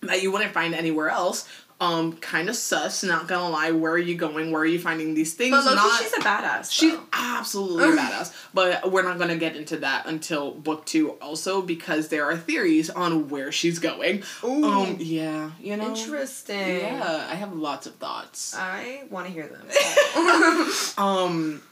[0.00, 1.48] that you wouldn't find anywhere else.
[1.82, 3.72] Um, kind of sus, not gonna lie.
[3.72, 4.52] Where are you going?
[4.52, 5.50] Where are you finding these things?
[5.50, 6.70] But Loki, not, she's a badass.
[6.70, 7.02] She's though.
[7.12, 12.06] absolutely a badass, but we're not gonna get into that until book two, also because
[12.06, 14.22] there are theories on where she's going.
[14.44, 14.64] Ooh.
[14.64, 15.88] Um, yeah, you know.
[15.88, 16.78] Interesting.
[16.78, 18.54] Yeah, I have lots of thoughts.
[18.56, 19.66] I want to hear them.
[20.98, 21.62] Um,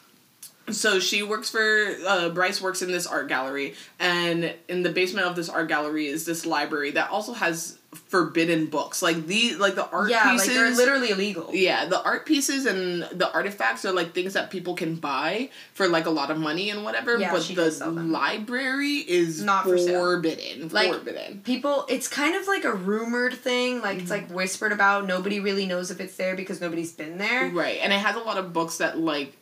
[0.72, 5.26] so she works for uh, Bryce works in this art gallery, and in the basement
[5.26, 9.74] of this art gallery is this library that also has forbidden books, like the like
[9.74, 10.48] the art yeah, pieces.
[10.48, 11.50] like they're literally illegal.
[11.52, 15.88] Yeah, the art pieces and the artifacts are like things that people can buy for
[15.88, 17.18] like a lot of money and whatever.
[17.18, 18.12] Yeah, but the does sell them.
[18.12, 20.68] library is Not for forbidden.
[20.68, 21.40] Like- forbidden.
[21.40, 23.80] People, it's kind of like a rumored thing.
[23.80, 25.06] Like it's like whispered about.
[25.06, 27.48] Nobody really knows if it's there because nobody's been there.
[27.50, 29.36] Right, and it has a lot of books that like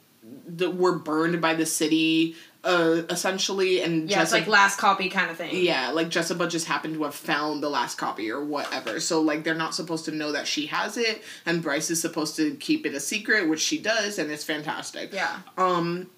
[0.47, 5.31] that were burned by the city, uh, essentially, and Yeah, it's like last copy kind
[5.31, 5.51] of thing.
[5.65, 8.99] Yeah, like Jesiba just happened to have found the last copy or whatever.
[9.01, 12.37] So like they're not supposed to know that she has it, and Bryce is supposed
[12.37, 15.13] to keep it a secret, which she does, and it's fantastic.
[15.13, 15.39] Yeah.
[15.57, 16.09] Um,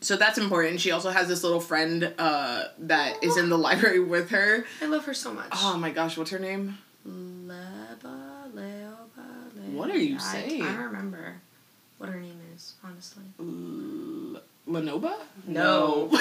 [0.00, 0.80] so that's important.
[0.80, 4.64] She also has this little friend uh that is in the library with her.
[4.80, 5.48] I love her so much.
[5.52, 6.78] Oh my gosh, what's her name?
[7.08, 10.62] Leba, Leoba, Le- What are you saying?
[10.62, 11.34] I don't remember
[11.98, 12.41] what her name is,
[12.84, 13.24] honestly.
[13.38, 15.14] L- Lenoba?
[15.46, 16.10] No.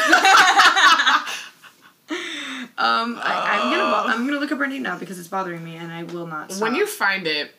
[2.77, 5.63] Um, I, I'm gonna bo- I'm gonna look up her name now because it's bothering
[5.63, 6.51] me, and I will not.
[6.51, 6.63] Stop.
[6.63, 7.53] When you find it,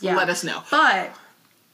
[0.00, 0.16] yeah.
[0.16, 0.62] let us know.
[0.70, 1.10] But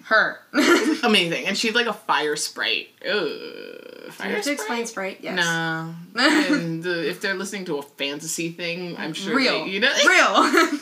[0.04, 0.40] her.
[1.04, 2.88] Amazing, and she's like a fire sprite.
[3.08, 5.18] Ugh, fire you have to explain Sprite?
[5.20, 5.36] Yes.
[5.36, 5.94] No.
[6.16, 9.64] and uh, if they're listening to a fantasy thing, I'm sure Real.
[9.64, 9.92] they, you know.
[10.06, 10.78] Real.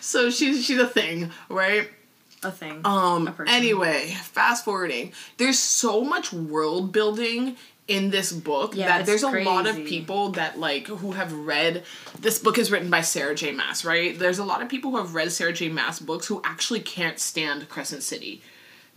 [0.00, 1.88] So she's she's a thing, right?
[2.42, 2.80] A thing.
[2.84, 3.28] Um.
[3.28, 3.44] A.
[3.48, 5.12] Anyway, fast forwarding.
[5.36, 7.56] There's so much world building
[7.88, 11.84] in this book Yeah, that there's a lot of people that like who have read
[12.20, 13.52] this book is written by Sarah J.
[13.52, 14.16] Maas, right?
[14.16, 15.70] There's a lot of people who have read Sarah J.
[15.70, 18.42] Maas books who actually can't stand Crescent City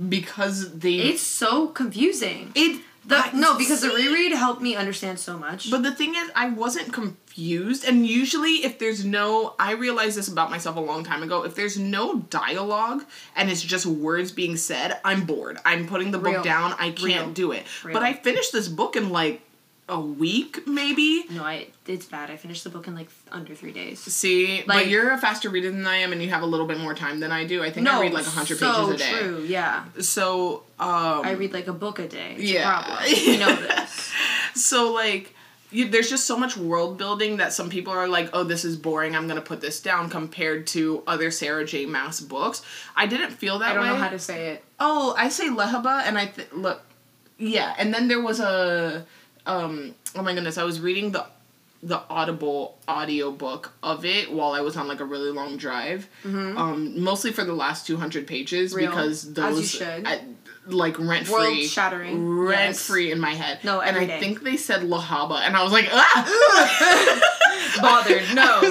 [0.09, 2.51] because they it's so confusing.
[2.53, 5.71] it The, no, because the reread helped me understand so much.
[5.71, 7.83] But the thing is, I wasn't confused.
[7.83, 11.43] And usually, if there's no, I realized this about myself a long time ago.
[11.43, 13.03] If there's no dialogue
[13.35, 15.57] and it's just words being said, I'm bored.
[15.65, 16.73] I'm putting the book down.
[16.73, 17.31] I can't Real.
[17.31, 17.65] do it.
[17.83, 17.93] Real.
[17.93, 19.41] But I finished this book in like
[19.91, 21.25] a week, maybe.
[21.29, 22.31] no, I it's bad.
[22.31, 23.99] I finished the book in like under three days.
[23.99, 26.79] See, but you're a faster reader than I am, and you have a little bit
[26.79, 27.61] more time than I do.
[27.61, 29.19] I think No, I read like 100 so pages a day.
[29.19, 29.43] true.
[29.47, 32.35] Yeah, So, um, I read like a book a day.
[32.39, 32.79] It's Yeah.
[32.79, 33.13] a problem.
[33.31, 34.11] You know this.
[34.55, 35.35] so like
[35.71, 38.75] you, there's just so much world building that some people are like oh this is
[38.75, 42.61] boring i'm gonna put this down compared to other sarah j maas books
[42.95, 43.71] i didn't feel that way.
[43.71, 44.63] I don't way know how to say it.
[44.81, 46.81] oh i say lehabah and i th- look
[47.37, 49.05] yeah and then there was a
[49.45, 51.25] um oh my goodness i was reading the
[51.83, 56.07] the audible audio book of it while i was on like a really long drive
[56.23, 58.77] um mostly for the last 200 pages Mm-hmm.
[58.79, 58.89] Real.
[58.91, 59.81] because those.
[59.81, 60.21] I-
[60.67, 62.29] like rent free World-shattering.
[62.37, 62.85] rent Yes.
[62.85, 64.19] free in my head No, and i day.
[64.19, 67.27] think they said lahaba and i was like ah
[67.81, 68.23] Bothered.
[68.35, 68.43] No.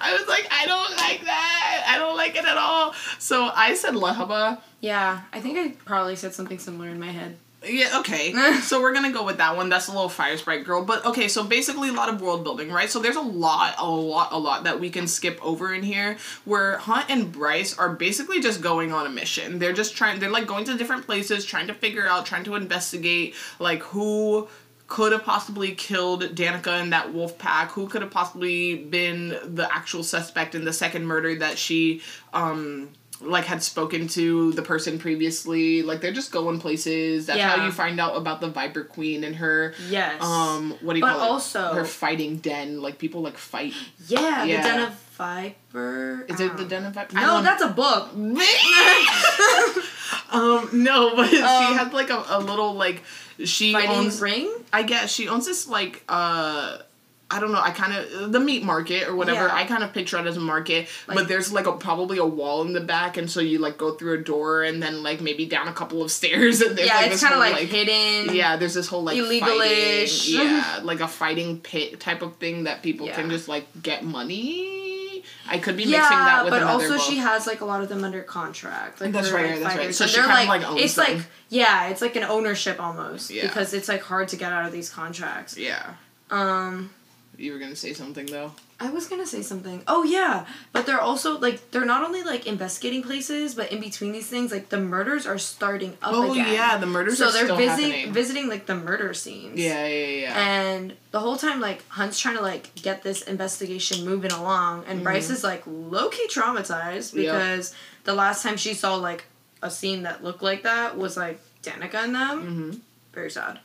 [0.00, 1.84] I was like, I don't like that.
[1.88, 2.94] I don't like it at all.
[3.18, 4.60] So I said lahaba.
[4.80, 7.36] Yeah, I think I probably said something similar in my head.
[7.64, 8.32] Yeah, okay.
[8.62, 9.68] so we're gonna go with that one.
[9.68, 10.84] That's a little fire sprite girl.
[10.84, 12.88] But okay, so basically a lot of world building, right?
[12.88, 16.18] So there's a lot, a lot, a lot that we can skip over in here
[16.44, 19.58] where Hunt and Bryce are basically just going on a mission.
[19.58, 22.54] They're just trying they're like going to different places, trying to figure out, trying to
[22.54, 24.48] investigate like who
[24.86, 29.68] could have possibly killed Danika and that wolf pack, who could have possibly been the
[29.70, 32.88] actual suspect in the second murder that she um
[33.20, 35.82] like had spoken to the person previously.
[35.82, 37.26] Like they're just going places.
[37.26, 40.22] That's how you find out about the Viper Queen and her Yes.
[40.22, 41.30] um what do you But call it?
[41.30, 42.80] also- her fighting den.
[42.80, 43.72] Like people like fight.
[44.06, 44.62] yeah, yeah.
[44.62, 46.24] the Den of Viper.
[46.28, 47.16] Is it the Den of Viper?
[47.16, 48.10] No, that's a book.
[50.30, 53.02] um no, but she Um, has like a, a little like
[53.44, 54.50] she Fighting owns ring.
[54.72, 56.78] I guess she owns this like uh
[57.30, 57.60] I don't know.
[57.60, 59.48] I kind of the meat market or whatever.
[59.48, 59.54] Yeah.
[59.54, 62.24] I kind of picture it as a market, Like- but there's like a probably a
[62.24, 65.20] wall in the back, and so you like go through a door and then like
[65.20, 67.68] maybe down a couple of stairs, and there's Yeah, like it's kind of whole, like,
[67.68, 68.34] hidden.
[68.34, 70.32] yeah, there's this whole like Illegal-ish.
[70.34, 74.04] fighting- yeah, like a fighting pit type of thing that people can just like get
[74.04, 75.22] money.
[75.50, 77.00] I could be mixing that with but also book.
[77.02, 79.00] she has like a lot of them under contract.
[79.00, 79.94] Like That's right, like, that's right.
[79.94, 81.16] So And she they're kinda, like, like, owns it's them.
[81.18, 83.42] like yeah, it's like an ownership almost Yeah.
[83.42, 85.56] because it's like hard to get out of these contracts.
[85.58, 85.94] yeah.
[86.30, 86.90] Um,
[87.38, 88.50] You were gonna say something though.
[88.80, 89.82] I was gonna say something.
[89.86, 94.10] Oh yeah, but they're also like they're not only like investigating places, but in between
[94.10, 96.52] these things, like the murders are starting up Oh again.
[96.52, 98.12] yeah, the murders so are they're visiting happening.
[98.12, 99.58] visiting like the murder scenes.
[99.58, 100.50] yeah, yeah, yeah.
[100.50, 105.04] And the whole time, like Hunt's trying to like get this investigation moving along, and
[105.04, 107.20] Bryce is like low key traumatized Mm-hmm.
[107.20, 107.34] Yep.
[107.34, 109.24] because the last time she saw like
[109.62, 112.40] a scene that looked like that was like Danika and them.
[112.42, 112.70] hmm
[113.12, 113.60] Very sad,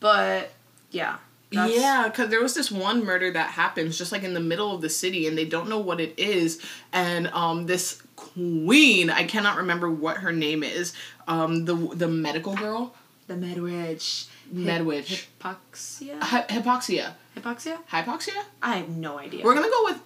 [0.00, 0.50] but
[0.90, 1.16] yeah.
[1.54, 4.74] That's- Yeah, because there was this one murder that happens just like in the middle
[4.74, 6.60] of the city, and they don't know what it is.
[6.92, 10.92] And um, this queen, I cannot remember what her name is.
[11.28, 12.94] Um, the the medical girl,
[13.26, 14.26] The med witch.
[14.52, 16.20] med witch, Hypoxia?
[16.22, 17.78] Hy- hypoxia, Hypoxia?
[17.90, 18.42] hypoxia.
[18.62, 19.42] I have no idea.
[19.44, 20.00] We're gonna go with.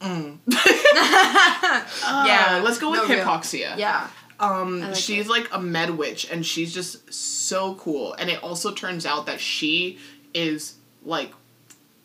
[0.00, 0.38] Mm.
[0.98, 3.24] yeah, Uh, let's go with no real.
[3.24, 3.76] hypoxia.
[3.78, 4.08] Yeah.
[4.40, 5.30] Um, like she's it.
[5.30, 8.14] like a med witch, and she's just so cool.
[8.14, 9.98] And it also turns out that she
[10.34, 11.32] is like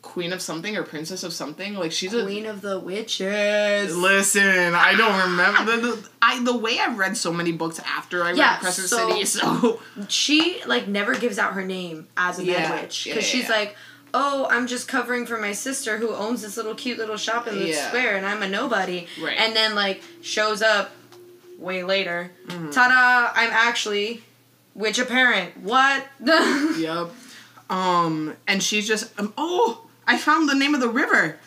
[0.01, 1.75] queen of something or princess of something.
[1.75, 3.95] Like she's a Queen of the Witches.
[3.95, 8.23] Listen, I don't remember the, the I the way I've read so many books after
[8.23, 12.39] I Yeah, read Crescent so- City, so She like never gives out her name as
[12.39, 13.75] a Yeah, med witch because yeah, she's like,
[14.13, 17.59] oh, I'm just covering for my sister who owns this little cute little shop in
[17.59, 19.05] the square, and I'm a nobody.
[19.21, 19.37] Right.
[19.37, 20.91] And then like shows up
[21.59, 22.31] way later.
[22.47, 22.71] Mm-hmm.
[22.71, 23.31] Ta-da!
[23.39, 24.23] I'm actually
[24.73, 25.57] witch apparent.
[25.57, 26.07] What?
[26.23, 27.09] yep.
[27.69, 31.37] Um, and she's just um, oh, I found the name of the river,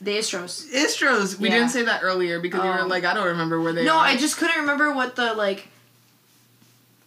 [0.00, 0.70] the Istros.
[0.72, 1.38] Istros.
[1.38, 1.56] We Yeah.
[1.56, 2.82] didn't say that earlier because you Oh.
[2.82, 4.04] were like, I don't remember where they No, are.
[4.04, 5.68] I just couldn't remember what the like.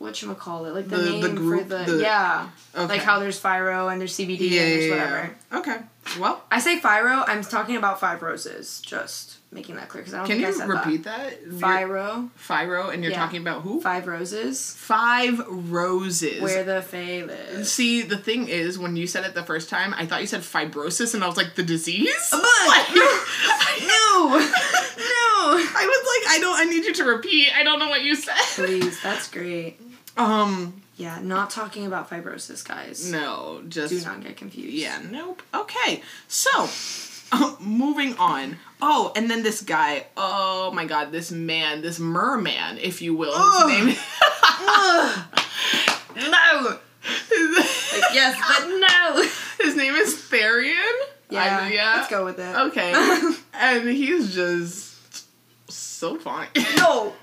[0.02, 0.74] What you call it?
[0.74, 2.86] Like the, The- the name group, for the, the- yeah, okay.
[2.88, 5.36] like how there's Fyro and there's CBD yeah, and there's whatever.
[5.52, 5.58] yeah.
[5.60, 5.78] Okay.
[6.20, 7.24] Well, I say Fyro.
[7.28, 8.82] I'm talking about Five Roses.
[8.82, 11.34] Just making that clear because I don't can I you said repeat that?
[11.60, 11.88] that.
[11.88, 13.20] Fyro, and you're Yeah.
[13.20, 13.80] talking about who?
[13.82, 14.74] Five Roses.
[14.76, 16.42] Five roses.
[16.42, 17.72] Where the Fae is.
[17.72, 20.42] See, the thing is, when you said it the first time, I thought you said
[20.42, 22.10] fibrosis, and I was like, the disease?
[22.32, 23.02] But- Like- no,
[24.38, 24.42] no.
[25.64, 26.60] I was like, I don't.
[26.60, 27.50] I need you to repeat.
[27.56, 28.36] I don't know what you said.
[28.56, 29.80] Please, that's great.
[30.22, 33.10] Um, Yeah, not talking about fibrosis, guys.
[33.12, 34.74] no, just Do not get confused.
[34.74, 35.42] yeah, nope.
[35.54, 36.70] Okay, so
[37.32, 38.58] uh, moving on.
[38.82, 40.08] Oh, and then this guy.
[40.18, 43.34] Oh my God, this man, this merman, if you will.
[43.36, 43.70] Ugh.
[43.70, 43.96] His name.
[46.16, 46.68] No.
[46.70, 46.80] Like,
[48.14, 49.24] yes, but no.
[49.66, 50.76] His name is Tharion.
[51.30, 51.94] Yeah, I- yeah.
[51.98, 52.56] let's go with it.
[52.56, 52.92] Okay,
[53.54, 54.92] and he's just
[55.72, 56.48] so fine.
[56.78, 57.14] No.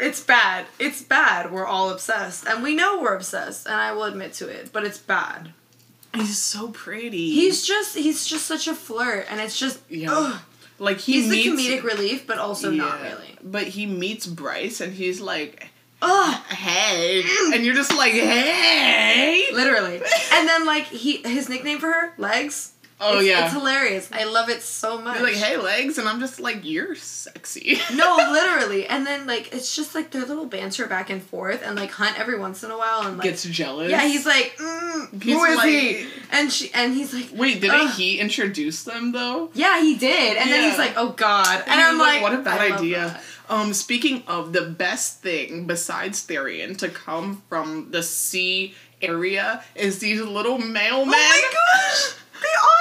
[0.00, 0.66] It's bad.
[0.78, 1.50] It's bad.
[1.52, 2.46] We're all obsessed.
[2.46, 5.52] And we know we're obsessed, and I will admit to it, but it's bad.
[6.14, 7.30] He's so pretty.
[7.32, 10.08] He's just he's just such a flirt and it's just Yeah.
[10.12, 10.40] ugh.
[10.78, 13.36] like he He's meets, the comedic relief, but also not really.
[13.42, 15.68] But he meets Bryce and he's like,
[16.00, 16.42] Ugh.
[16.48, 20.00] "Hey," and you're just like, "Hey." Literally.
[20.32, 22.72] And then like he his nickname for her, Legs.
[23.00, 23.44] Oh it's, yeah.
[23.44, 24.08] It's hilarious.
[24.12, 25.14] I love it so much.
[25.18, 28.86] He's like, "Hey, legs," and I'm just like, "You're sexy." No, literally.
[28.86, 32.18] And then like it's just like their little banter back and forth and like Hunt
[32.18, 33.90] every once in a while and like Gets jealous.
[33.90, 36.06] Yeah, he's like, mm, He's who is like- he?
[36.32, 39.50] And she and he's like Wait, didn't he introduce them though?
[39.54, 40.36] Yeah, he did.
[40.36, 43.22] And then he's like, "Oh God!" And, he I'm like, "What a bad idea." that.
[43.50, 50.00] Um, speaking of the best thing besides Tharion to come from the sea area is
[50.00, 50.90] these little mailmen.
[50.90, 52.14] Oh my gosh!
[52.38, 52.77] The otters.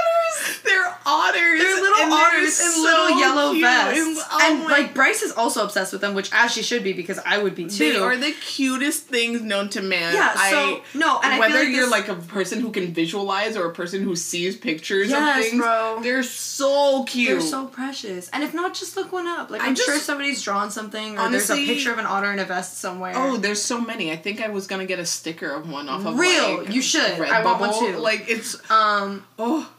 [0.63, 1.59] They're otters.
[1.61, 3.63] They're little and they're otters in so little yellow cute.
[3.63, 3.99] vests.
[3.99, 6.93] And, oh And like Bryce is also obsessed with them, which as she should be
[6.93, 7.93] because I would be too.
[7.93, 10.13] They are the cutest things known to man.
[10.13, 13.55] Yeah, so- I, no, and whether like you're this- like a person who can visualize
[13.57, 15.99] or a person who sees pictures Yes, of things, bro.
[16.01, 17.29] they're so cute.
[17.29, 18.29] They're so precious.
[18.33, 19.49] And if not, just look one up.
[19.49, 22.31] Like I'm just- sure somebody's drawn something or Honestly- there's a picture of an otter
[22.31, 23.13] in a vest somewhere.
[23.15, 24.11] Oh, there's so many.
[24.11, 26.81] I think I was gonna get a sticker of one off of Real, like, you
[26.81, 27.01] should.
[27.17, 27.29] Redbubble.
[27.31, 27.97] I want one too.
[27.97, 29.69] Like it's um oh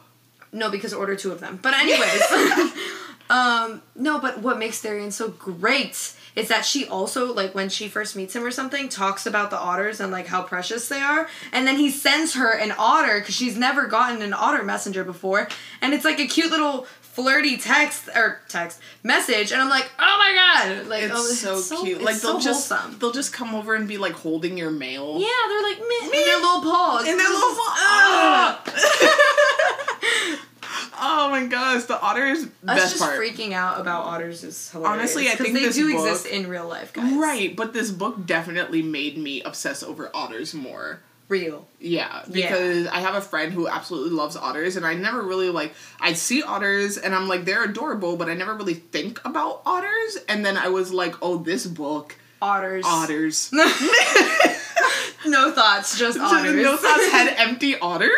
[0.51, 1.59] no, because order two of them.
[1.61, 2.71] But anyways.
[3.29, 7.87] um no, but what makes Tharion so great is that she also like when she
[7.87, 11.27] first meets him or something talks about the otters and like how precious they are
[11.51, 15.47] and then he sends her an otter because she's never gotten an otter messenger before
[15.81, 16.87] and it's like a cute little
[17.21, 21.83] flirty text or text message and i'm like oh my god like it's, oh, so,
[21.83, 21.97] cute.
[21.97, 22.97] it's like they'll just wholesome.
[22.99, 25.19] they'll just come over and be like holding your mail.
[25.19, 28.63] yeah they're like meh, in their little paws In their little is- paw- Ah!
[31.01, 33.17] Oh my gosh, the otters Us best just part.
[33.17, 34.99] freaking out about otters is hilarious.
[34.99, 37.13] Honestly, I think they do book- exist in real life, guys.
[37.13, 40.99] Right, but this book definitely made me obsess over otters more.
[41.29, 41.65] Real.
[41.79, 42.49] Yeah, Yeah.
[42.49, 45.73] because I have a friend who absolutely loves otters, and I never really like.
[46.01, 50.17] I see otters, and I'm like, they're adorable, but I never really think about otters.
[50.27, 52.83] And then I was like, oh, this book, Otters.
[52.85, 53.51] otters.
[55.25, 56.55] No thoughts, just otters.
[56.63, 58.09] no thoughts, head empty otters.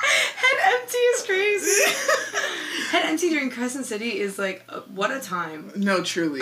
[0.00, 1.82] Head empty is crazy.
[2.90, 5.72] Head empty during Crescent City is like uh, what a time.
[5.76, 6.40] no, truly,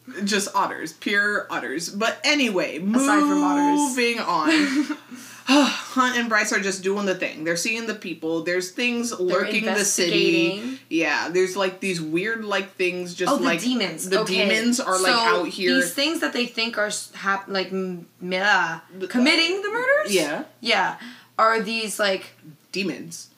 [0.24, 1.88] just otters, pure otters.
[1.88, 3.78] But anyway, Aside from otters.
[3.78, 4.96] moving on.
[5.50, 7.42] Hunt and Bryce are just doing the thing.
[7.44, 8.42] They're seeing the people.
[8.42, 10.50] There's things lurking the city.
[10.50, 10.78] investigating.
[10.90, 14.10] Yeah, there's like these weird like things just Oh, the like demons.
[14.10, 14.46] The Okay.
[14.46, 15.74] demons are like So, out here.
[15.74, 20.14] These things that they think are s- hap- like m- yeah, committing the murders.
[20.14, 20.96] yeah, Yeah.
[21.38, 22.32] Are these like
[22.72, 23.28] demons.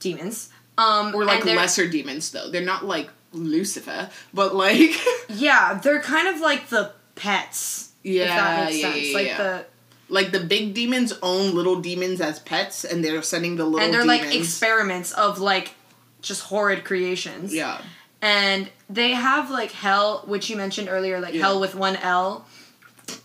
[0.00, 0.48] demons?
[0.78, 2.50] Um, Or like lesser demons though.
[2.50, 4.92] They're not like Lucifer, but like
[5.28, 7.90] Yeah, they're kind of like the pets.
[8.04, 9.06] if Yeah, that makes yeah, sense.
[9.08, 9.36] yeah, like yeah.
[9.38, 9.64] the
[10.08, 13.94] like the big demons own little demons as pets and they're sending the little and
[13.94, 14.24] they're demons.
[14.26, 15.74] like experiments of like
[16.20, 17.52] just horrid creations.
[17.54, 17.80] Yeah.
[18.20, 21.40] and they have like hell which you mentioned earlier like Yeah.
[21.42, 22.46] hell with one l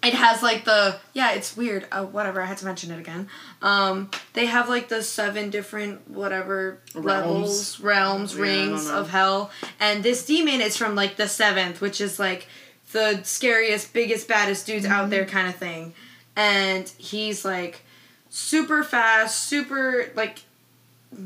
[0.03, 3.27] it has like the yeah it's weird uh, whatever i had to mention it again
[3.61, 7.05] um they have like the seven different whatever Realms.
[7.05, 11.99] levels realms Yeah, rings of hell and this demon is from like the seventh which
[11.99, 12.47] is like
[12.91, 14.93] the scariest biggest baddest dudes Mm-hmm.
[14.93, 15.93] out there kind of thing
[16.35, 17.81] and he's like
[18.29, 20.41] super fast super like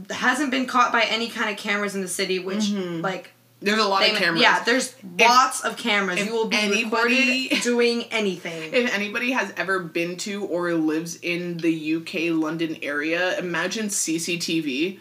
[0.10, 3.02] hasn't been caught by any kind of cameras in the city which Mhm.
[3.04, 4.42] like There's a lot they, of cameras.
[4.42, 6.26] Yeah, there's lots of cameras.
[6.26, 8.74] You will be anybody- recorded doing anything.
[8.74, 15.00] If anybody has ever been to or lives in the UK London area, imagine CCTV.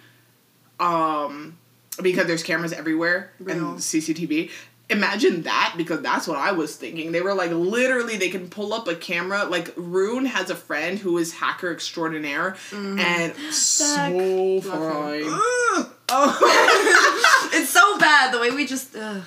[0.78, 1.56] Um
[2.02, 3.56] because there's cameras everywhere Real.
[3.70, 4.50] and CCTV.
[4.90, 7.12] Imagine that because that's what I was thinking.
[7.12, 9.44] They were like literally they can pull up a camera.
[9.44, 12.98] Like Ruhn has a friend who is hacker extraordinaire mm-hmm.
[12.98, 15.86] and so fine.
[16.12, 17.50] Oh.
[17.54, 18.96] it's so bad the way we just.
[18.96, 19.22] Ugh.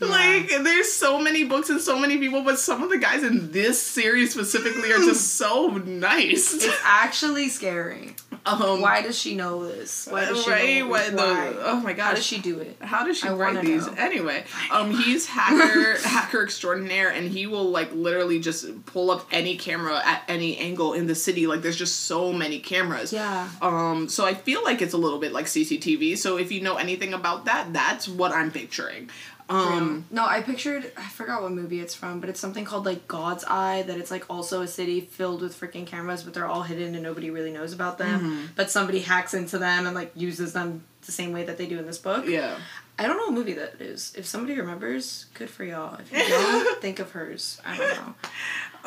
[0.00, 0.08] Yeah.
[0.08, 3.52] Like there's so many books and so many people, but some of the guys in
[3.52, 5.46] this series specifically are just mm.
[5.46, 6.54] so nice.
[6.54, 8.16] It's actually scary.
[8.46, 10.06] Um, Why does she know this?
[10.08, 10.78] Why does she right?
[10.80, 12.76] know Why the- oh my How does she do it?
[12.80, 13.86] How does she I write these?
[13.86, 13.94] know.
[13.98, 19.56] Anyway, um, he's hacker hacker extraordinaire, and he will like literally just pull up any
[19.56, 21.46] camera at any angle in the city.
[21.48, 23.12] Like there's just so many cameras.
[23.12, 23.48] Yeah.
[23.60, 26.16] Um, so I feel like it's a little bit like CCTV.
[26.16, 29.10] So if you know anything about that, that's what I'm picturing.
[29.48, 33.06] Um, no, I pictured I forgot what movie it's from, but it's something called like
[33.06, 36.62] God's Eye that it's like also a city filled with freaking cameras, but they're all
[36.62, 38.20] hidden and nobody really knows about them.
[38.20, 38.46] Mm-hmm.
[38.56, 41.78] But somebody hacks into them and like uses them the same way that they do
[41.78, 42.26] in this book.
[42.26, 42.56] yeah.
[42.98, 44.14] I don't know what movie that is.
[44.16, 46.00] If somebody remembers, good for y'all.
[46.00, 47.60] If you don't, think of hers.
[47.62, 48.14] I don't know.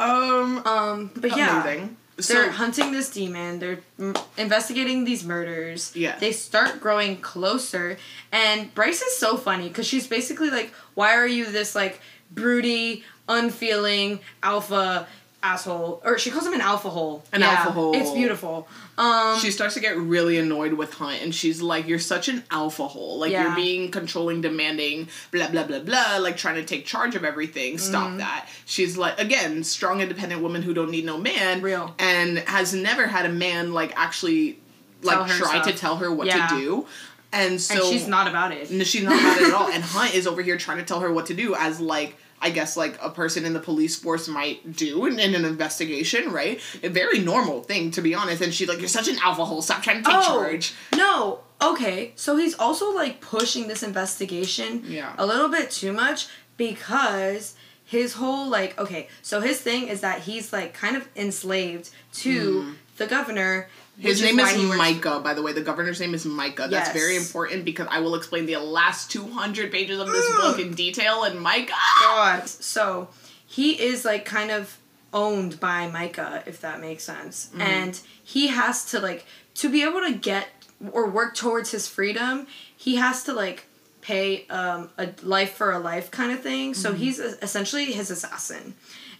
[0.03, 1.95] Um, Um, but yeah, amazing.
[2.27, 3.59] They're So hunting this demon.
[3.59, 5.95] They're mm, investigating these murders.
[5.95, 6.17] Yeah.
[6.19, 7.97] They start growing closer,
[8.31, 11.99] and Bryce is so funny because she's basically like, "Why are you this like
[12.31, 15.07] broody, unfeeling alpha
[15.41, 17.23] asshole?" Or she calls him an alpha hole.
[17.31, 17.95] An alpha hole.
[17.95, 18.67] It's beautiful.
[18.99, 22.43] Um, she starts to get really annoyed with Hunt, and she's like, "You're such an
[22.51, 23.17] alpha hole.
[23.19, 23.43] Like Yeah.
[23.47, 26.17] you're being controlling, demanding, blah blah blah blah.
[26.19, 27.75] Like trying to take charge of everything.
[27.75, 27.89] Mm-hmm.
[27.89, 31.61] Stop that." She's like, again, strong, independent woman who don't need no man.
[31.61, 31.95] Real.
[31.97, 34.59] and has never had a man like actually
[35.01, 36.47] like try to tell her what Yeah.
[36.47, 36.85] to do.
[37.31, 38.69] And so and she's not about it.
[38.71, 39.69] No, she's not about it at all.
[39.69, 42.49] And Hunt is over here trying to tell her what to do as like I
[42.49, 46.61] guess like a person in the police force might do in, in an investigation, right?
[46.83, 48.41] A very normal thing to be honest.
[48.41, 50.73] And she's like, You're such an alpha hole, stop trying to take oh, charge.
[50.93, 51.39] Oh, No.
[51.69, 52.13] Okay.
[52.15, 55.13] So he's also like pushing this investigation Yeah.
[55.17, 57.55] a little bit too much because
[57.89, 62.61] his whole like okay, so his thing is that he's like kind of enslaved to
[62.61, 62.71] mm-hmm.
[62.97, 63.67] the governor.
[63.99, 65.51] His name is works- Micah, by the way.
[65.53, 66.67] The governor's name is Micah.
[66.69, 66.93] That's Yes.
[66.93, 71.23] very important because I will explain the last 200 pages of this book in detail.
[71.23, 71.73] And Micah.
[72.01, 72.47] God.
[72.47, 73.09] So
[73.45, 74.77] he is like kind of
[75.13, 77.47] owned by Micah, if that makes sense.
[77.51, 77.61] Mm-hmm.
[77.61, 80.47] And he has to like to be able to get
[80.91, 83.65] or work towards his freedom, he has to like
[84.01, 86.73] pay um, a life for a life kind of thing.
[86.73, 86.99] So Mm-hmm.
[86.99, 88.75] he's essentially his assassin.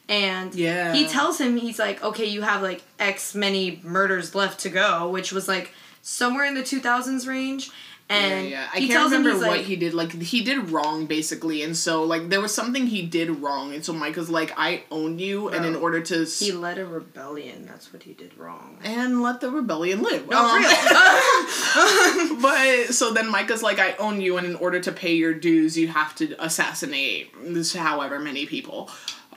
[0.10, 0.94] And Yeah.
[0.94, 5.08] he tells him he's like, okay, you have like X many murders left to go,
[5.10, 7.70] which was like somewhere in the two thousands range.
[8.12, 8.68] And yeah, yeah.
[8.74, 9.94] I he can't tells him remember what like, he did.
[9.94, 13.86] Like he did wrong, basically, and so like there was something he did wrong, and
[13.86, 17.68] so Micah's like, "I own you," and in order to s- he led a rebellion.
[17.68, 18.80] That's what he did wrong.
[18.84, 20.28] and let the rebellion live.
[20.28, 20.70] No, Um, real.
[22.42, 25.78] but so then Micah's like, "I own you, and in order to pay your dues,
[25.78, 28.90] you have to assassinate this however many people."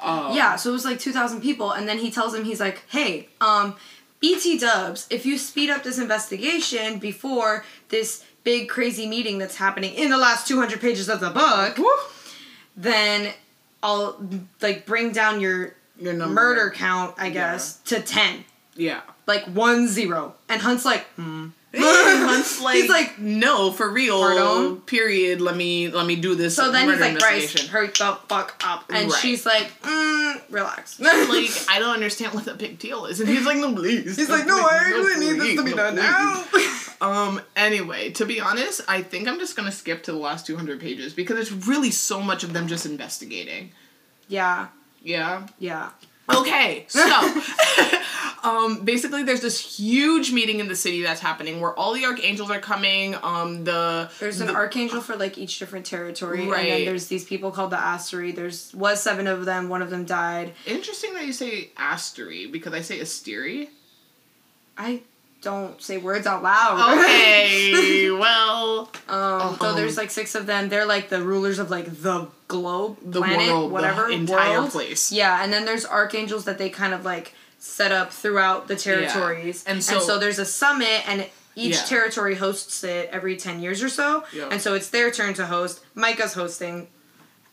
[0.03, 0.35] Oh.
[0.35, 3.29] Yeah, so it was like 2,000 people, and then he tells him, he's like, hey,
[3.41, 3.77] um,
[4.21, 9.95] BT dubs, if you speed up this investigation before this big crazy meeting that's happening
[9.95, 11.89] in the last 200 pages of the book, Woo.
[12.77, 13.33] then
[13.83, 14.17] I'll
[14.61, 16.35] like bring down your Your number.
[16.35, 18.45] murder count, I guess, to 10.
[18.77, 19.01] Yeah.
[19.27, 20.35] Like one zero.
[20.49, 21.49] And Hunt's like, hmm.
[21.75, 24.21] Hunt's like, He's like, no, for real.
[24.21, 24.81] Pardon?
[24.83, 25.41] Period.
[25.41, 26.55] Let me let me do this.
[26.57, 28.85] so then he's like, Bryce, hurry the fuck up.
[28.91, 29.19] And Right.
[29.21, 31.01] she's like, mm, relax.
[31.01, 34.17] like I don't understand what the big deal is, and he's like, no, please.
[34.17, 37.09] He's like, no, I please, actually need this to be no, done please." now.
[37.09, 37.41] Um.
[37.57, 41.15] Anyway, to be honest, I think I'm just gonna skip to the last 200 pages
[41.15, 43.73] because it's really so much of them just investigating.
[44.29, 44.69] yeah,
[45.03, 45.47] Yeah.
[45.59, 45.91] yeah.
[46.33, 47.01] Okay, so
[48.43, 52.51] um, basically, there's this huge meeting in the city that's happening where all the archangels
[52.51, 53.15] are coming.
[53.23, 56.61] Um, the There's an the- archangel for like each different territory, right?
[56.61, 58.35] and then there's these people called the Astery.
[58.35, 59.69] There's was seven of them.
[59.69, 60.55] One of them died.
[60.67, 63.69] Interesting that you say astery because I say asteri.
[64.77, 65.03] I
[65.43, 66.99] don't say words out loud.
[67.05, 70.69] Okay, well, um, so Um, there's like six of them.
[70.69, 74.71] They're like the rulers of like the globe, The planet, world, the whatever, entire world.
[74.71, 75.11] place.
[75.13, 77.35] Yeah, and then there's archangels that they kind of like
[77.65, 79.63] set up throughout the territories.
[79.67, 81.83] And so- there's a summit and each Yeah.
[81.85, 84.25] territory hosts it every 10 years or so.
[84.33, 84.49] Yeah.
[84.51, 85.81] And so it's their turn to host.
[85.95, 86.89] Micah's hosting.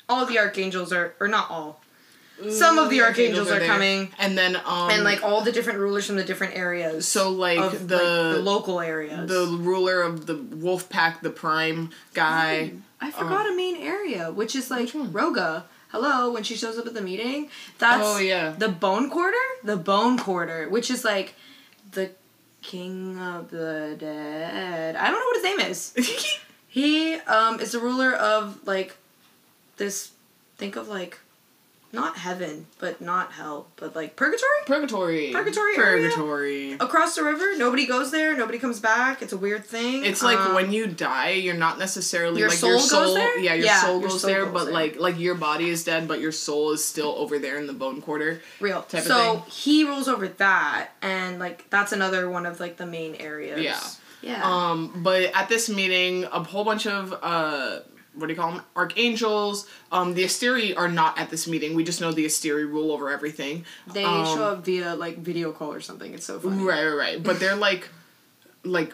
[0.07, 1.81] All the archangels are or not all.
[2.49, 3.67] Some of the archangels are there.
[3.67, 4.11] coming.
[4.17, 7.05] and then um, And like all the different rulers from the different areas.
[7.07, 9.29] so like of, the like, the local areas.
[9.29, 12.71] the ruler of the wolf pack, the prime guy.
[13.01, 14.89] I forgot a main area, which is like?
[14.89, 15.63] Roga.
[15.89, 17.49] Hello, when she shows up at the meeting.
[17.79, 18.51] That's Oh, yeah.
[18.57, 19.37] the Bone Quarter?
[19.63, 21.33] The Bone Quarter, which is like
[21.91, 22.11] the
[22.61, 24.95] King of the Dead.
[24.95, 26.37] I don't know what his name is.
[26.71, 28.95] He um is the ruler of like
[29.77, 30.11] this
[30.57, 31.17] think of like
[31.91, 34.49] not heaven, but not hell, but like purgatory?
[34.67, 35.31] Purgatory.
[35.31, 36.09] Purgatory area?
[36.09, 36.71] Purgatory.
[36.73, 39.21] Across the river, nobody goes there, nobody comes back.
[39.23, 40.05] It's a weird thing.
[40.05, 43.13] It's like Um, when you die, you're not necessarily Your like soul your goes soul.
[43.15, 43.39] there?
[43.39, 44.73] Yeah, your Yeah, soul your goes soul there, goes but there.
[44.73, 47.73] like like your body is dead, but your soul is still over there in the
[47.73, 48.41] bone quarter.
[48.59, 48.83] real.
[48.83, 49.43] type of so thing.
[49.51, 53.61] he rules over that, and like that's another one of like the main areas.
[53.61, 53.79] Yeah.
[54.21, 54.41] Yeah.
[54.43, 57.79] Um, but at this meeting, a whole bunch of uh,
[58.19, 58.61] what do you call them?
[58.75, 59.67] Archangels.
[59.91, 61.75] Um, the Asteri are not at this meeting.
[61.75, 63.65] We just know the Asteri rule over everything.
[63.93, 66.13] they um, show up via like video call or something.
[66.13, 66.63] It's so funny.
[66.63, 67.23] Right, right, right.
[67.23, 67.89] But they're like,
[68.63, 68.93] like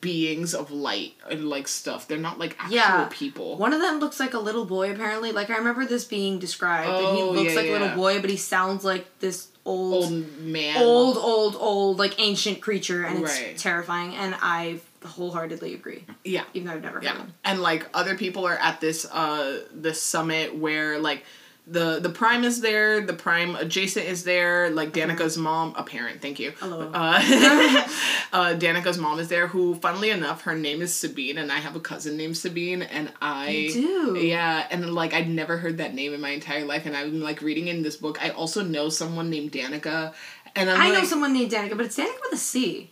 [0.00, 2.06] beings of light and like stuff.
[2.06, 3.08] They're not like actual Yeah.
[3.10, 3.56] people.
[3.56, 4.92] One of them looks like a little boy.
[4.92, 6.88] Apparently, like I remember this being described.
[6.90, 9.94] that he Oh, looks yeah, like a little boy, but he sounds like this old,
[10.04, 10.82] Old old, man.
[10.82, 13.56] old, old, like ancient creature, and it's Right.
[13.56, 14.14] terrifying.
[14.14, 16.44] And I wholeheartedly agree, Yeah.
[16.54, 17.32] even though I've never heard Yeah, him.
[17.44, 21.24] and like other people are at this uh this summit where like
[21.66, 26.20] the the prime is there, the prime adjacent is there, like Danika's mom, a parent,
[26.20, 26.52] thank you.
[26.58, 26.90] Hello.
[26.92, 27.20] Uh,
[28.32, 31.76] uh, Danika's mom is there, who, funnily enough, her name is Sabine, and I have
[31.76, 33.72] a cousin named Sabine, and I You
[34.14, 34.18] do?
[34.18, 37.40] yeah, and like I'd never heard that name in my entire life, and I'm like
[37.40, 38.20] reading in this book.
[38.22, 40.12] I also know someone named Danica,
[40.56, 42.90] and I'm I know someone named Danica, but it's Danica with a C,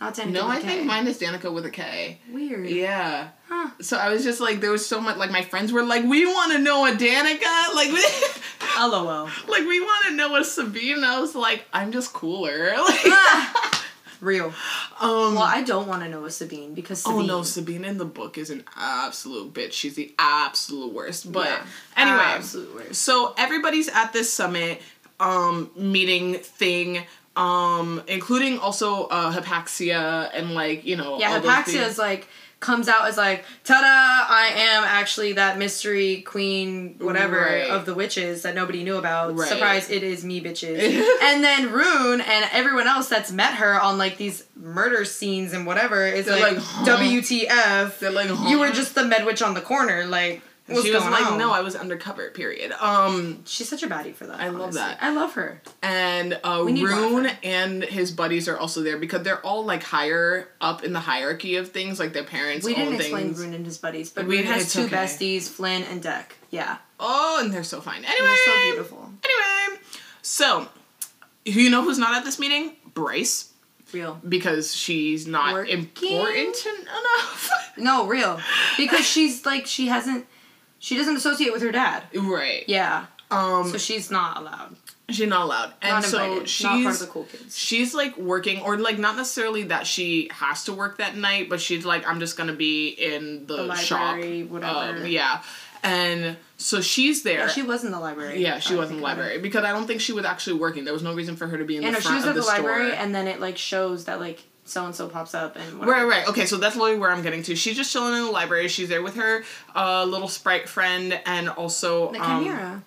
[0.00, 0.30] not Danica.
[0.32, 0.68] No, with I a K.
[0.68, 2.18] think mine is Danica with a K.
[2.32, 2.68] Weird.
[2.68, 3.28] Yeah.
[3.48, 3.70] Huh.
[3.80, 5.16] So I was just like, there was so much.
[5.18, 8.04] Like my friends were like, we want to know a Danica, like, we,
[8.80, 9.28] LOL.
[9.48, 10.96] like we want to know a Sabine.
[10.96, 12.74] And I was like, I'm just cooler.
[12.88, 13.82] Like,
[14.20, 14.52] Real.
[15.00, 15.34] um.
[15.34, 17.22] Well, I don't want to know a Sabine because Sabine.
[17.22, 19.72] Oh no, Sabine in the book is an absolute bitch.
[19.72, 21.32] She's the absolute worst.
[21.32, 21.66] But Yeah.
[21.96, 23.00] anyway, Absolute worst.
[23.00, 24.82] so everybody's at this summit
[25.20, 27.02] um meeting thing
[27.36, 32.28] um including also uh hypaxia and like you know Yeah, Hypaxia is like
[32.60, 33.86] comes out as like, ta-da!
[33.86, 37.70] I am actually that mystery queen, whatever Right.
[37.70, 39.34] of the witches that nobody knew about.
[39.34, 39.48] Right.
[39.48, 39.88] Surprise!
[39.88, 40.78] It is me, bitches.
[41.22, 45.66] and then Ruhn and everyone else that's met her on like these murder scenes and
[45.66, 46.98] whatever is like, like, huh?
[46.98, 47.98] WTF?
[47.98, 50.42] They're like, You were just the med witch on the corner, like.
[50.70, 51.38] What's she was like, on?
[51.38, 52.30] no, I was undercover.
[52.30, 52.72] Period.
[52.80, 54.40] Um, She's such a baddie for that.
[54.40, 54.98] I love that.
[55.00, 55.60] I love her.
[55.82, 59.44] and uh, We need more of Ruhn and his buddies are also there because they're
[59.44, 63.26] all like higher up in the hierarchy of things, like their parents We didn't explain
[63.34, 63.40] things.
[63.44, 64.96] Ruhn and his buddies, but We- Ruhn has two okay.
[64.96, 66.36] besties, Flynn and Deck.
[66.50, 67.98] Yeah, Oh, and they're so fine.
[67.98, 69.10] and Anyway, they're so beautiful.
[69.24, 69.80] Anyway,
[70.22, 70.68] so
[71.44, 72.72] you know who's not at this meeting?
[72.92, 73.52] Bryce,
[73.92, 74.20] Real.
[74.28, 75.78] because she's not Working?
[75.78, 77.50] important enough.
[77.76, 78.38] No, real.
[78.76, 80.26] Because she's like she hasn't
[80.80, 82.02] she doesn't associate with her dad.
[82.14, 82.64] right.
[82.66, 83.06] Yeah.
[83.30, 84.74] Um, So she's not allowed.
[85.08, 86.48] she's not allowed, and Not so invited.
[86.48, 87.56] she's not part of the cool kids.
[87.56, 91.60] she's like working, or like not necessarily that she has to work that night, but
[91.60, 94.00] she's like, I'm just gonna be in the, The shop.
[94.16, 94.98] library, whatever.
[94.98, 95.42] Um, yeah.
[95.84, 97.40] and so she's there.
[97.40, 98.42] Yeah, she was in the library.
[98.42, 99.04] Yeah, she was in the it.
[99.04, 100.84] library because I don't think she was actually working.
[100.84, 102.34] There was no reason for her to be in Yeah, the no, she was at
[102.34, 103.00] the, the, library, store.
[103.00, 106.06] and then it like shows that like so and so pops up and Right, whatever.
[106.08, 106.28] right.
[106.28, 107.56] Okay, so that's literally where I'm getting to.
[107.56, 108.68] She's just chilling in the library.
[108.68, 109.44] She's there with her
[109.74, 112.82] uh, little sprite friend and also The um, chimera.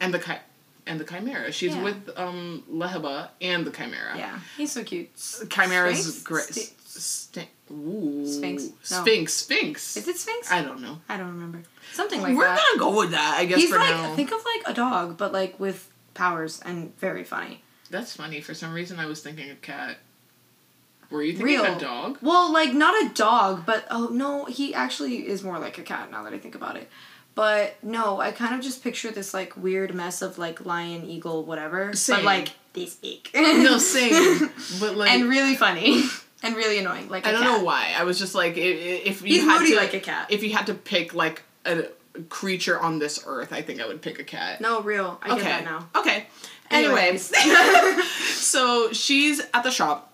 [0.00, 0.40] and the chi-
[0.86, 1.50] and the chimera.
[1.52, 1.82] She's Yeah.
[1.82, 4.16] with um Lehabah and the chimera.
[4.16, 5.10] yeah, he's so cute.
[5.48, 6.22] Chimera's Sphinx?
[6.22, 6.44] great.
[6.54, 8.26] Sti- Sti- Ooh.
[8.26, 8.64] Sphinx.
[8.90, 9.00] No.
[9.02, 9.32] Sphinx.
[9.32, 9.96] Sphinx.
[9.96, 10.50] Is it Sphinx?
[10.52, 10.98] I don't know.
[11.08, 11.62] I don't remember.
[11.94, 12.36] Something like that.
[12.36, 14.14] We're gonna go with that, I guess, He's for like now.
[14.14, 17.62] think of like a dog, but like with powers and very funny.
[17.90, 18.40] That's funny.
[18.42, 19.98] For some reason, I was thinking a cat.
[21.12, 21.76] Were you thinking Real.
[21.76, 22.18] a dog?
[22.22, 26.10] Well, like not a dog, but oh no, he actually is more like a cat
[26.10, 26.88] now that I think about it.
[27.34, 31.44] But no, I kind of just picture this like weird mess of like lion, eagle,
[31.44, 31.94] whatever.
[31.94, 32.16] Same.
[32.16, 33.28] But like this big.
[33.34, 34.50] no, same.
[34.80, 36.02] But like, and really funny.
[36.42, 37.08] and really annoying.
[37.08, 37.94] Like I I don't know why.
[37.96, 40.26] I was just like, i- i- if you He's had moody to, like a cat.
[40.30, 41.84] if you had to pick like a
[42.28, 44.60] creature on this earth, I think I would pick a cat.
[44.60, 45.18] No, real.
[45.22, 45.36] I okay.
[45.36, 45.88] get that now.
[45.96, 46.26] Okay.
[46.70, 47.32] Anyways.
[47.32, 50.11] Anyways, so she's at the shop.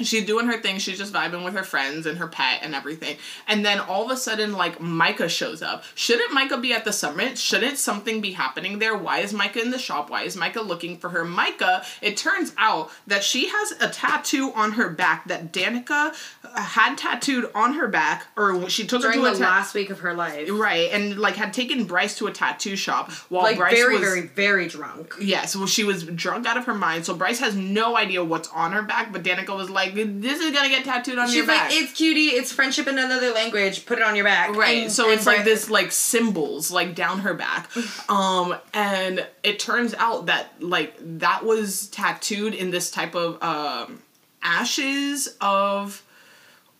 [0.00, 0.78] She's doing her thing.
[0.78, 3.16] She's just vibing with her friends and her pet and everything.
[3.46, 5.84] And then all of a sudden, like Micah shows up.
[5.94, 7.38] Shouldn't Micah be at the summit?
[7.38, 8.96] Shouldn't something be happening there?
[8.96, 10.10] Why is Micah in the shop?
[10.10, 11.24] Why is Micah looking for her?
[11.24, 16.14] Micah, it turns out that she has a tattoo on her back that Danika
[16.54, 19.74] had tattooed on her back, or she took During her the to a ta- last
[19.74, 20.48] week of her life.
[20.50, 24.02] Right, and like had taken Bryce to a tattoo shop while Like Bryce very, was
[24.02, 25.14] very, very drunk.
[25.20, 28.48] Yes, well, she was drunk out of her mind, so Bryce has no idea what's
[28.48, 29.12] on her back.
[29.12, 31.70] But Danika was like, "This is gonna get tattooed on your back.
[31.70, 34.54] She's like, it's cutie, it's friendship in another language, put it on your back.
[34.54, 37.68] right, And- so and it's like this like symbols like down her back,
[38.08, 44.02] um, and it turns out that like that was tattooed in this type of um,
[44.42, 46.02] ashes of,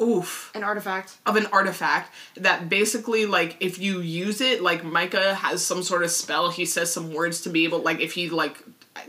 [0.00, 1.16] oof, An artifact.
[1.26, 6.02] of an artifact that basically like if you use it like Micah has some sort
[6.02, 8.62] of spell he says some words to be able like if he like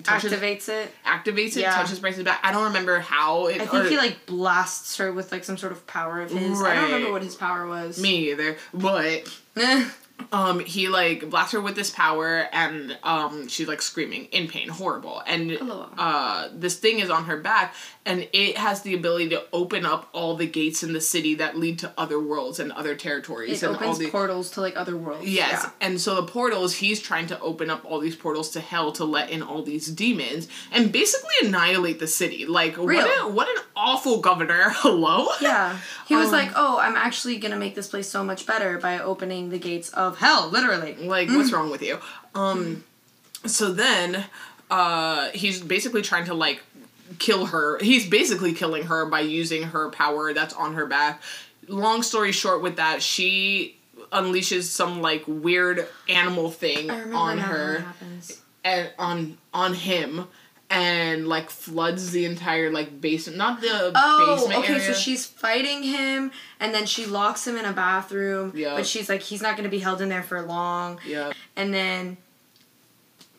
[0.04, 0.92] touches Activates it.
[1.06, 1.76] activates it Yeah.
[1.76, 5.12] touches Bryce's back I don't remember how it I think or- he like blasts her
[5.12, 6.62] with like some sort of power of his.
[6.62, 8.00] I don't remember what his power was.
[8.02, 9.28] me either but
[9.58, 9.86] Eh.
[10.32, 14.70] um he like blasts her with this power and um she's like screaming in pain
[14.70, 15.90] horrible and Hello.
[15.98, 17.74] uh this thing is on her back
[18.06, 21.58] and it has the ability to open up all the gates in the city that
[21.58, 24.76] lead to other worlds and other territories it and all opens the portals to like
[24.76, 25.26] other worlds.
[25.28, 25.70] Yes, Yeah.
[25.80, 29.06] and so the portals, he's trying to open up all these portals to hell to
[29.06, 32.46] let in all these demons and basically annihilate the city.
[32.46, 32.86] Like, Real.
[33.06, 34.64] what, a, what an awful governor.
[34.76, 35.28] Hello?
[35.40, 35.78] Yeah.
[36.08, 39.00] He was Um, like, "Oh, I'm actually gonna make this place so much better by
[39.00, 42.00] opening the gates of hell, literally." Like, what's wrong with you?
[42.36, 42.84] Um,
[43.46, 44.26] so then,
[44.70, 46.64] uh, he's basically trying to, like,
[47.20, 47.78] kill her.
[47.80, 51.22] He's basically killing her by using her power that's on her back.
[51.68, 53.78] Long story short, with that, she
[54.12, 57.86] unleashes some, like, weird animal thing on her.
[58.64, 60.28] and on on him
[60.70, 64.74] and like floods the entire like basement not the Oh, basement okay.
[64.74, 64.86] area.
[64.86, 68.54] So she's fighting him, and then she locks him in a bathroom.
[68.56, 68.76] Yeah.
[68.76, 71.00] But she's like, he's not gonna be held in there for long.
[71.06, 72.18] yeah And then,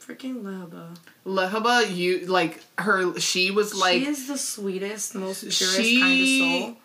[0.01, 0.97] freaking Leba.
[1.27, 6.21] Lehabah you like her she was like she is the sweetest, most purest she kind
[6.21, 6.77] of soul.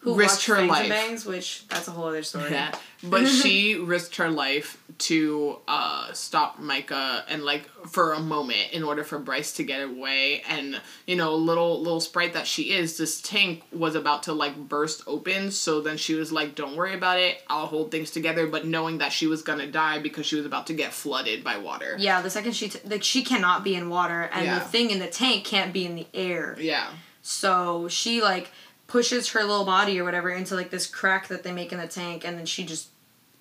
[0.00, 0.88] Who risked her life.
[0.88, 2.50] Bangs, which that's a whole other story.
[2.50, 2.72] Yeah.
[3.02, 8.82] But she risked her life to uh, stop Micah and like for a moment in
[8.82, 12.98] order for Bryce to get away and you know little little sprite that she is
[12.98, 16.92] this tank was about to like burst open so then she was like don't worry
[16.92, 20.36] about it I'll hold things together but knowing that she was gonna die because she
[20.36, 21.96] was about to get flooded by water.
[21.98, 24.58] Yeah, the second she t- like she cannot be in water, and Yeah.
[24.58, 26.54] the thing in the tank can't be in the air.
[26.60, 26.90] Yeah.
[27.22, 28.50] So she like
[28.90, 31.86] pushes her little body or whatever into like this crack that they make in the
[31.86, 32.88] tank, and then she just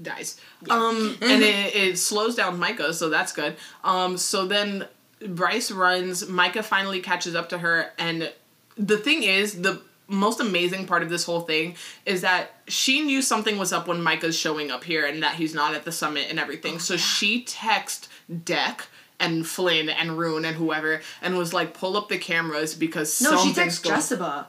[0.01, 0.39] dies.
[0.69, 3.55] Um, and it, it slows down Micah, so that's good.
[3.83, 4.87] Um, so then
[5.27, 6.27] Bryce runs.
[6.29, 8.31] Micah finally catches up to her, and
[8.77, 11.75] the thing is, the most amazing part of this whole thing
[12.05, 15.55] is that she knew something was up when Micah's showing up here, and that he's
[15.55, 16.77] not at the summit and everything.
[16.79, 18.07] so she texted
[18.45, 18.87] Deck.
[19.21, 23.35] And Flynn and Ruhn and whoever, and was like, pull up the cameras because no,
[23.43, 24.45] she texts going- Jesiba.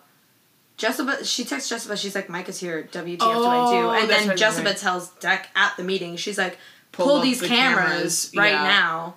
[0.80, 1.96] Jesiba, she texts Jesiba.
[1.96, 2.88] She's like, "Mike is here.
[2.90, 4.76] WTF do I Oh, do?" And then Jesiba right.
[4.76, 6.16] tells Deck at the meeting.
[6.16, 6.58] She's like,
[6.92, 8.62] Pull "Pull, these the cameras, cameras, right yeah.
[8.64, 9.14] now."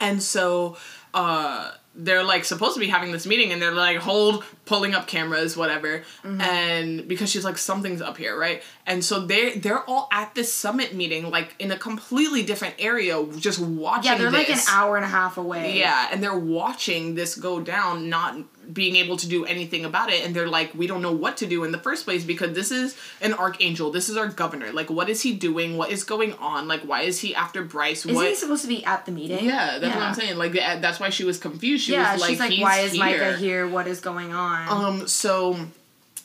[0.00, 0.76] And so
[1.14, 5.08] uh they're like supposed to be having this meeting and they're like hold pulling up
[5.08, 6.40] cameras whatever Mm-hmm.
[6.40, 10.52] and because she's like something's up here right and so they they're all at this
[10.52, 14.94] summit meeting like in a completely different area just watching Yeah, they're like an hour
[14.96, 15.76] and a half away.
[15.78, 18.36] yeah and they're watching this go down not
[18.72, 21.46] being able to do anything about it and they're like we don't know what to
[21.46, 24.90] do in the first place because this is an archangel this is our governor like
[24.90, 28.14] what is he doing what is going on like why is he after bryce Isn't
[28.14, 29.44] what he supposed to be at the meeting?
[29.44, 32.20] yeah that's what i'm saying like uh, that's why she was confused she yeah, was
[32.20, 33.00] like she's like, why is here.
[33.00, 33.68] Micah here?
[33.68, 34.68] What is going on?
[34.68, 35.56] Um, so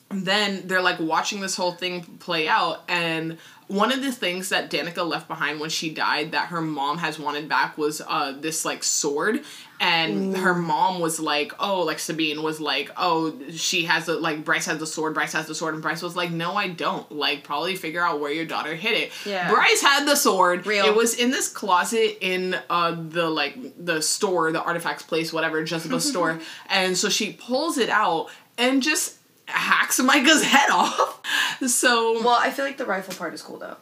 [0.10, 3.38] then they're like watching this whole thing play out, and
[3.68, 7.18] one of the things that Danika left behind when she died that her mom has
[7.18, 9.42] wanted back was uh this like sword,
[9.84, 14.46] and her mom was like, oh, like Sabine was like, oh, she has a like
[14.46, 17.12] Bryce has the sword, Bryce has the sword, and Bryce was like, no, I don't.
[17.12, 19.12] Like, probably figure out where your daughter hid it.
[19.26, 19.52] Yeah.
[19.52, 20.66] Bryce had the sword.
[20.66, 20.86] Real.
[20.86, 25.62] It was in this closet in uh the like the store, the artifacts place, whatever,
[25.64, 31.22] Jesiba's store, and so she pulls it out and just hacks Micah's head off.
[31.68, 33.78] So well, I feel like the rifle part is cool though.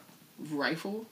[0.50, 1.06] rifle.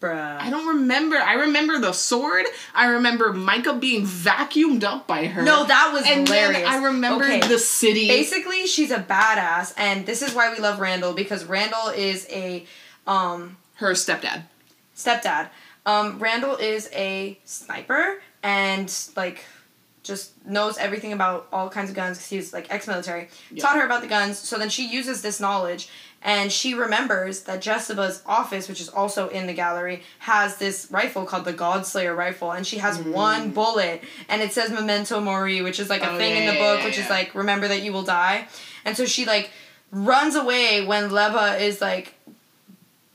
[0.00, 0.40] Bruh.
[0.40, 1.16] I don't remember.
[1.16, 2.46] I remember the sword.
[2.74, 5.42] I remember Micah being vacuumed up by her.
[5.42, 6.62] No, that was and hilarious.
[6.62, 7.40] then I remember Okay.
[7.40, 8.06] the city.
[8.06, 12.64] Basically, she's a badass, and this is why we love Randall because Randall is a
[13.08, 14.42] um, her stepdad.
[14.96, 15.48] stepdad.
[15.84, 19.44] Um, Randall is a sniper and like
[20.04, 23.28] just knows everything about all kinds of guns because he's like ex-military.
[23.50, 23.62] Yeah.
[23.62, 25.88] Taught her about the guns, so then she uses this knowledge
[26.22, 31.24] and she remembers that Jesiba's office, which is also in the gallery, has this rifle
[31.24, 35.78] called the Godslayer rifle, and she has one bullet, and it says "Memento Mori," which
[35.78, 36.14] is like a Mm.
[36.14, 38.48] Oh, thing in the book, yeah, which is like "Remember that you will die,"
[38.84, 39.50] and so she like
[39.92, 42.14] runs away when Leva is like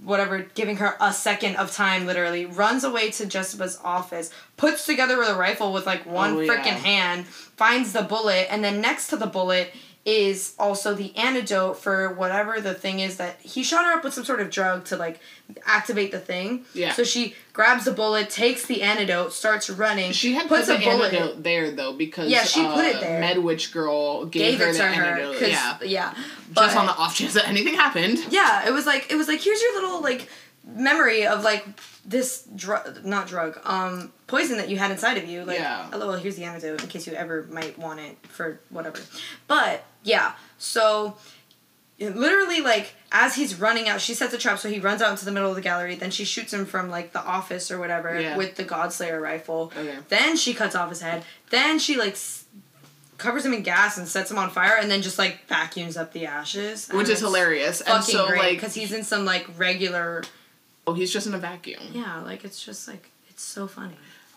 [0.04, 5.18] whatever, giving her a second of time, literally, runs away to Jesiba's office, puts together
[5.18, 6.78] with a rifle with like one Oh, freaking yeah.
[6.80, 9.74] hand, finds the bullet, and then next to the bullet
[10.06, 14.14] is also the antidote for whatever the thing is that he shot her up with
[14.14, 15.18] some sort of drug to like
[15.66, 16.66] activate the thing.
[16.74, 16.92] Yeah.
[16.92, 20.12] So she grabs the bullet, takes the antidote, starts running.
[20.12, 22.98] She had puts put a the bullet antidote there though because Yeah, she put it
[22.98, 23.22] uh, there.
[23.22, 25.04] Medwitch girl gave, gave her it the to her.
[25.06, 25.40] antidote.
[25.40, 26.14] 'cause- Yeah, yeah.
[26.54, 28.20] just on the off chance that anything happened.
[28.30, 30.28] Yeah, it was like it was like here's your little like
[30.66, 31.66] memory of like
[32.06, 35.88] this drug not drug um poison that you had inside of you like Yeah.
[35.94, 39.00] oh well here's the antidote in case you ever might want it for whatever
[39.48, 41.16] but yeah so
[42.00, 45.24] literally like as he's running out she sets a trap so he runs out into
[45.24, 48.20] the middle of the gallery then she shoots him from like the office or whatever
[48.20, 48.36] Yeah.
[48.36, 49.96] with the godslayer rifle Okay.
[50.10, 52.44] then she cuts off his head then she like s-
[53.18, 56.12] covers him in gas and sets him on fire and then just like vacuums up
[56.12, 57.80] the ashes Which is hilarious.
[57.80, 60.24] And so great like because he's in some like regular
[60.88, 61.82] oh, he's just in a vacuum.
[61.94, 63.96] yeah like it's just like it's so funny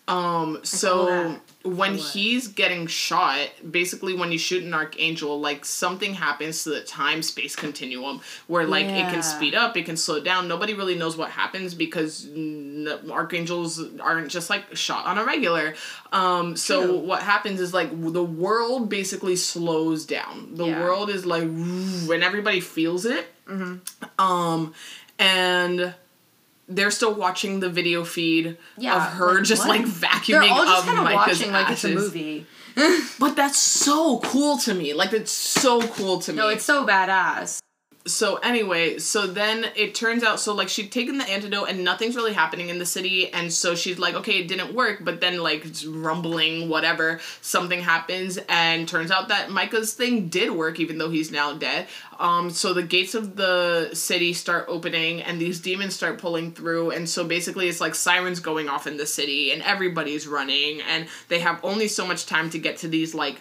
[0.08, 6.14] Um, call so when he's getting shot, basically when you shoot an archangel, like something
[6.14, 10.20] happens to the time space continuum where like it can speed up, it can slow
[10.20, 10.46] down.
[10.46, 15.74] Nobody really knows what happens because n- archangels aren't just like shot on a regular.
[16.12, 16.98] Um, so True.
[16.98, 20.54] what happens is like the world basically slows down.
[20.54, 20.84] The Yeah.
[20.84, 23.26] world is like, and everybody feels it.
[23.48, 24.20] Mm-hmm.
[24.24, 24.72] Um,
[25.18, 25.94] and
[26.68, 29.78] they're still watching the video feed Yeah, of her like, just what?
[29.80, 32.46] like vacuuming they're all just kind of watching like it's a movie
[33.18, 34.92] But that's so cool to me.
[34.92, 36.36] Like it's so cool to me.
[36.38, 37.58] no it's so badass
[38.06, 42.16] so anyway, so then it turns out so like she'd taken the antidote and nothing's
[42.16, 45.38] really happening in the city and so she's like okay it didn't work but then
[45.38, 51.10] like rumbling whatever something happens and turns out that Micah's thing did work even though
[51.10, 51.86] he's now dead.
[52.18, 56.90] Um so the gates of the city start opening and these demons start pulling through
[56.92, 61.08] and so basically it's like sirens going off in the city and everybody's running and
[61.28, 63.40] they have only so much time to get to these like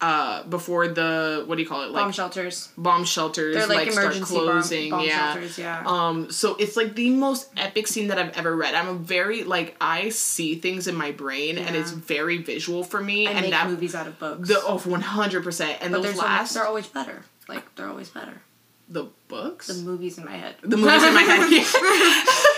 [0.00, 1.90] uh before the what do you call it?
[1.90, 2.68] Like bomb shelters.
[2.76, 5.32] bomb shelters they're like, like, start emergency bomb, closing bomb yeah.
[5.32, 5.82] shelters yeah.
[5.86, 8.74] Um so it's like the most epic scene that i've ever read.
[8.74, 13.00] I'm a very like i see things in my brain and it's very visual for
[13.02, 14.48] me I and make that movies out of books.
[14.48, 17.24] the oh 100% and but those last they're always better.
[17.48, 18.40] Like they're always better.
[18.88, 19.68] The books?
[19.68, 20.56] The movies in my head.
[20.62, 21.40] The movies in my head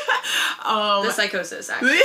[0.64, 1.98] um the psychosis actually.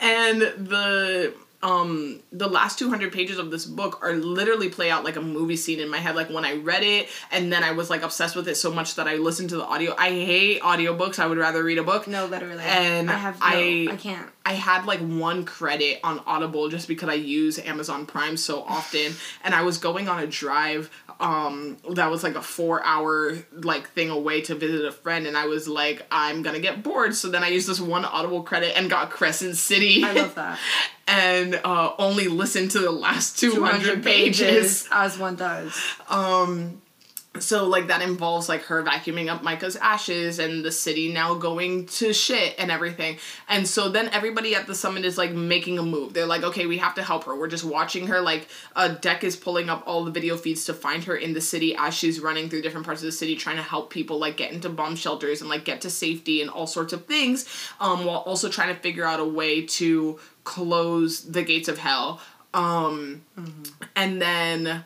[0.00, 1.34] And the
[1.64, 5.56] um the last 200 pages of this book are literally play out like a movie
[5.56, 6.14] scene in my head.
[6.14, 8.94] Like when i read it and then i was like obsessed with it so much
[8.96, 9.94] that i listened to the audio.
[9.98, 11.18] I hate audiobooks.
[11.18, 12.06] I would rather read a book.
[12.06, 12.62] No literally.
[12.62, 14.28] And i have no, I- I can't.
[14.46, 19.14] I had like one credit on Audible just because I use Amazon Prime so often.
[19.42, 23.88] And I was going on a drive um that was like a 4 hour like
[23.90, 25.26] thing away to visit a friend.
[25.26, 27.14] And I was like I'm to get bored.
[27.14, 30.04] So then I used this one Audible credit and got Crescent City.
[30.04, 30.58] I love that
[31.06, 34.40] and uh only listen to the last 200, 200 pages.
[34.40, 35.78] pages as one does
[36.08, 36.80] Um
[37.40, 41.86] so like that involves like her vacuuming up Micah's ashes and the city now going
[41.86, 43.18] to shit and everything.
[43.48, 46.14] And so then everybody at the summit is like making a move.
[46.14, 47.36] They're like, okay, we have to help her.
[47.36, 48.20] We're just watching her.
[48.20, 51.40] Like a deck is pulling up all the video feeds to find her in the
[51.40, 54.36] city as she's running through different parts of the city trying to help people like
[54.36, 57.48] get into bomb shelters and like get to safety and all sorts of things.
[57.80, 62.20] Um, while also trying to figure out a way to close the gates of hell.
[62.52, 63.22] Um,
[63.96, 64.84] and then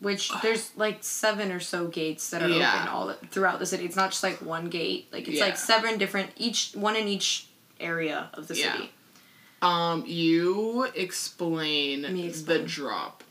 [0.00, 2.74] Which there's like seven or so gates that are Yeah.
[2.82, 3.84] open all throughout the city.
[3.84, 5.08] It's not just like one gate.
[5.12, 5.44] Like it's Yeah.
[5.46, 7.46] like seven different each one in each
[7.80, 8.72] area of the Yeah.
[8.72, 8.90] city.
[9.62, 13.24] um, you explain, Me the drop.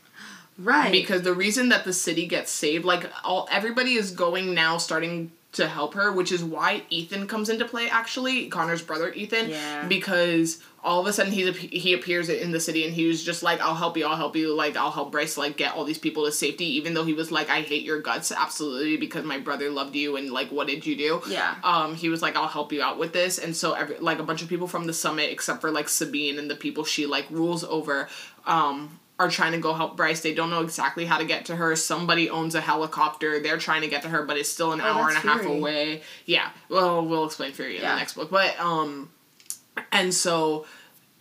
[0.58, 0.90] Right.
[0.92, 5.32] because the reason that the city gets saved like all everybody is going now starting
[5.52, 9.86] to help her which is why Ithan comes into play actually connor's brother Ithan Yeah.
[9.88, 13.42] because all of a sudden he's he appears in the city and he was just
[13.42, 15.98] like i'll help you i'll help you like i'll help bryce like get all these
[15.98, 19.38] people to safety even though he was like i hate your guts absolutely because my
[19.38, 21.54] brother loved you and like what did you do Yeah.
[21.64, 24.22] um he was like i'll help you out with this and so every like a
[24.24, 27.26] bunch of people from the summit except for like sabine and the people she like
[27.30, 28.08] rules over
[28.46, 30.22] um are trying to go help Bryce.
[30.22, 31.76] They don't know exactly how to get to her.
[31.76, 33.38] Somebody owns a helicopter.
[33.38, 35.24] They're trying to get to her, but it's still an Oh, hour and a that's
[35.24, 36.02] half away.
[36.26, 36.50] Yeah.
[36.68, 37.92] Well, we'll explain Fury in Yeah.
[37.92, 38.28] the next book.
[38.32, 39.10] But um
[39.92, 40.66] and so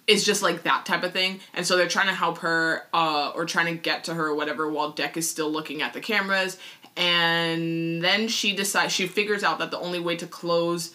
[0.06, 1.39] it's just like that type of thing.
[1.54, 4.36] And so they're trying to help her uh or trying to get to her or
[4.36, 6.58] whatever while Deck is still looking at the cameras.
[6.95, 10.93] And then she decides she figures out that the only way to close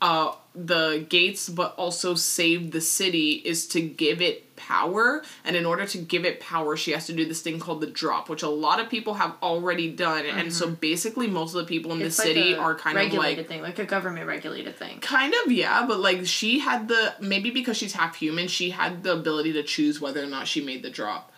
[0.00, 5.22] uh the gates but also save the city is to give it power.
[5.44, 7.86] And in order to give it power she has to do this thing called the
[7.86, 10.24] drop which a lot of people have already done.
[10.24, 13.04] And so basically most of the people in it's the like city are kind of
[13.04, 14.98] regulated like thing, like a government regulated thing.
[15.00, 19.02] kind of yeah but like she had the maybe because she's half human she had
[19.02, 21.32] the ability to choose whether or not she made the drop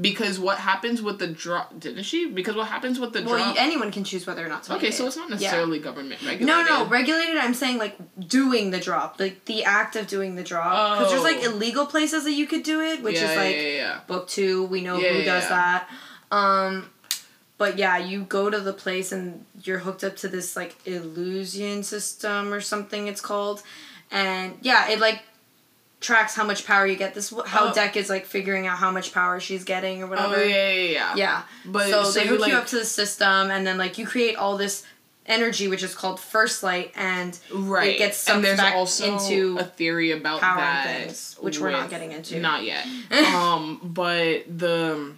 [0.00, 3.54] because what happens with the drop didn't she because what happens with the Well, drop
[3.56, 4.74] anyone can choose whether or not to.
[4.74, 5.34] okay so it's not Yeah.
[5.36, 7.36] necessarily government regulated No, no, regulated.
[7.36, 10.98] I'm saying like doing the drop, like the act of doing the drop.
[10.98, 11.52] Because there's like Oh.
[11.52, 14.00] illegal places that you could do it, which yeah, is like yeah, yeah, yeah.
[14.08, 14.64] book two.
[14.64, 15.48] We know Yeah, who yeah, does yeah.
[15.50, 15.88] that.
[16.36, 16.90] Um,
[17.56, 21.84] but yeah, you go to the place and you're hooked up to this like illusion
[21.84, 23.06] system or something.
[23.06, 23.62] It's called,
[24.10, 25.22] and yeah, it like
[26.04, 27.14] tracks how much power you get.
[27.14, 27.74] This how Oh.
[27.74, 30.36] Deck is like figuring out how much power she's getting or whatever.
[30.36, 31.14] Oh yeah, yeah, yeah.
[31.16, 31.42] Yeah.
[31.64, 34.06] But so, so they hook like- you up to the system, and then like you
[34.06, 34.84] create all this
[35.26, 37.94] energy, which is called first light, and Right.
[37.94, 41.70] it gets and there's back also into a theory about power that, things, which we're
[41.70, 42.38] not getting into.
[42.40, 42.86] Not yet.
[43.34, 45.12] um, but the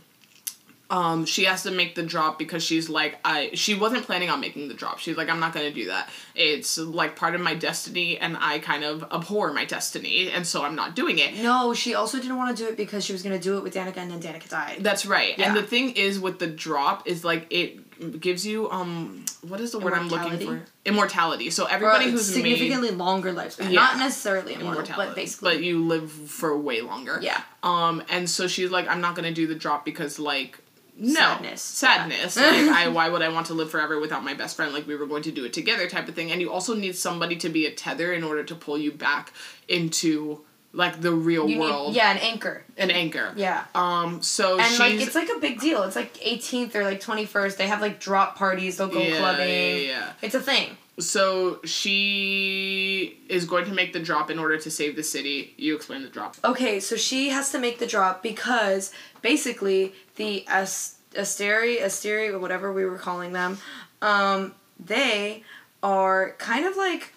[0.89, 4.41] um she has to make the drop because she's like I she wasn't planning on
[4.41, 4.99] making the drop.
[5.01, 6.09] She's like I'm not going to do that.
[6.35, 10.63] It's like part of my destiny and I kind of abhor my destiny and so
[10.63, 11.37] I'm not doing it.
[11.43, 13.75] No, she also didn't want to do it because she was gonna do it with
[13.75, 14.79] Danika, and then Danika died.
[14.81, 15.37] That's right.
[15.39, 15.49] Yeah.
[15.49, 19.73] And the thing is with the drop is like it gives you um what is
[19.73, 20.63] the word I'm looking for?
[20.85, 21.51] Immortality.
[21.51, 23.71] So everybody who's made significantly longer lifespan.
[23.73, 23.81] Yeah.
[23.81, 25.55] Not necessarily immortal, immortality, but basically.
[25.55, 27.19] but you live for way longer.
[27.23, 27.41] yeah.
[27.63, 30.61] Um, and so she's like, I'm not gonna do the drop because like
[30.99, 31.63] no Sadness.
[31.63, 32.37] sadness.
[32.37, 34.73] like I why would I want to live forever without my best friend?
[34.73, 36.31] Like we were going to do it together, type of thing.
[36.33, 39.33] And you also need somebody to be a tether in order to pull you back
[39.69, 40.41] into
[40.73, 41.89] like the real You world.
[41.93, 42.65] need yeah an anchor.
[42.77, 43.33] An anchor.
[43.37, 43.65] Yeah.
[43.75, 44.23] Um.
[44.23, 45.83] So And like it's like a big deal.
[45.85, 47.57] It's like 18th or like 21st.
[47.57, 48.77] They have like drop parties.
[48.77, 49.49] They'll go yeah, clubbing.
[49.49, 50.13] yeah, yeah.
[50.23, 50.77] It's a thing.
[50.99, 55.55] So she is going to make the drop in order to save the city.
[55.59, 56.37] You explain the drop.
[56.43, 62.39] Okay, so she has to make the drop because basically the As- Asteri, Asteri, or
[62.39, 63.59] whatever we were calling them,
[64.01, 65.43] um, they
[65.83, 67.13] are kind of like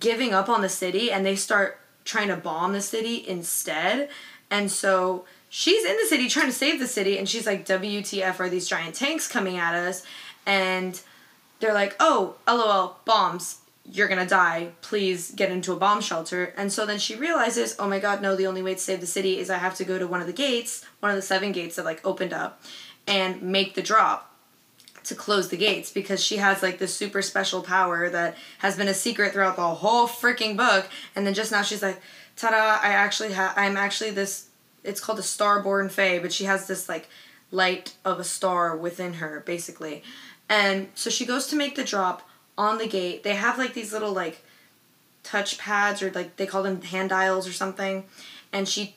[0.00, 4.08] giving up on the city and they start trying to bomb the city instead.
[4.50, 8.40] And so she's in the city trying to save the city and she's like, WTF
[8.40, 10.02] are these giant tanks coming at us?
[10.46, 10.98] And
[11.60, 13.60] they're like, oh, lol, bombs.
[13.90, 14.72] You're gonna die.
[14.82, 16.52] Please get into a bomb shelter.
[16.58, 19.06] And so then she realizes, oh my god, no, the only way to save the
[19.06, 21.52] city is I have to go to one of the gates, one of the seven
[21.52, 22.62] gates that like opened up,
[23.06, 24.28] and make the drop
[25.04, 28.88] to close the gates because she has like this super special power that has been
[28.88, 30.86] a secret throughout the whole freaking book.
[31.16, 32.00] And then just now she's like,
[32.36, 32.78] ta-da!
[32.82, 33.54] I actually have.
[33.56, 34.48] I'm actually this.
[34.84, 37.08] It's called a starborn fae, but she has this like
[37.50, 40.02] light of a star within her, basically.
[40.48, 43.22] And so she goes to make the drop on the gate.
[43.22, 44.44] They have like these little like
[45.22, 48.04] touch pads or like they call them hand dials or something.
[48.52, 48.94] And she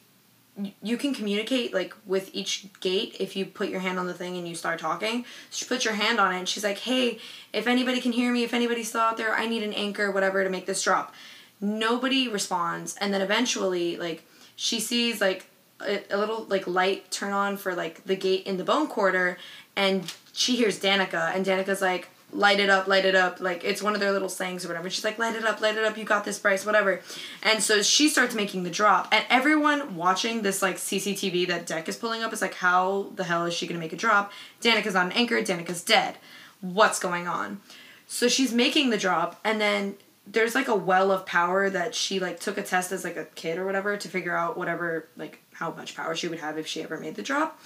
[0.81, 4.37] you can communicate like with each gate if you put your hand on the thing
[4.37, 5.25] and you start talking.
[5.49, 7.19] She puts your hand on it and she's like, "Hey,
[7.53, 10.43] if anybody can hear me, if anybody's still out there, I need an anchor, whatever,
[10.43, 11.13] to make this drop."
[11.59, 14.23] Nobody responds, and then eventually, like
[14.55, 15.45] she sees like
[15.79, 19.37] a, a little like light turn on for like the gate in the bone quarter,
[19.75, 23.39] and she hears Danika, and Danika's like, light it up, light it up.
[23.39, 24.89] Like it's one of their little sayings or whatever.
[24.89, 25.97] She's like, light it up, light it up.
[25.97, 27.01] You got this, Bryce, whatever.
[27.43, 31.89] And so she starts making the drop, and everyone watching this like CCTV that Deck
[31.89, 34.31] is pulling up is like, how the hell is she gonna make a drop?
[34.61, 35.41] Danika's on an anchor.
[35.41, 36.17] Danika's dead.
[36.61, 37.61] What's going on?
[38.07, 39.95] So she's making the drop, and then
[40.27, 43.25] there's like a well of power that she like took a test as like a
[43.35, 46.67] kid or whatever to figure out whatever like how much power she would have if
[46.67, 47.59] she ever made the drop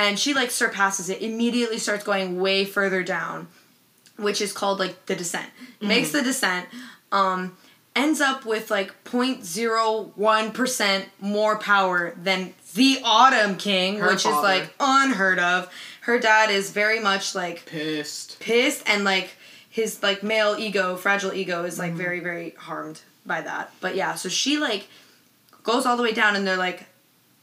[0.00, 3.46] and she like surpasses it immediately starts going way further down
[4.16, 5.48] which is called like the descent.
[5.80, 6.66] Makes the descent
[7.12, 7.56] um
[7.96, 14.36] ends up with like 0.01% more power than the autumn king Her which father.
[14.36, 15.72] is like unheard of.
[16.02, 18.38] Her dad is very much like Pissed.
[18.40, 19.30] pissed and like
[19.68, 23.72] his like male ego fragile ego is like very very harmed by that.
[23.80, 24.88] But yeah so she like
[25.62, 26.86] goes all the way down and they're like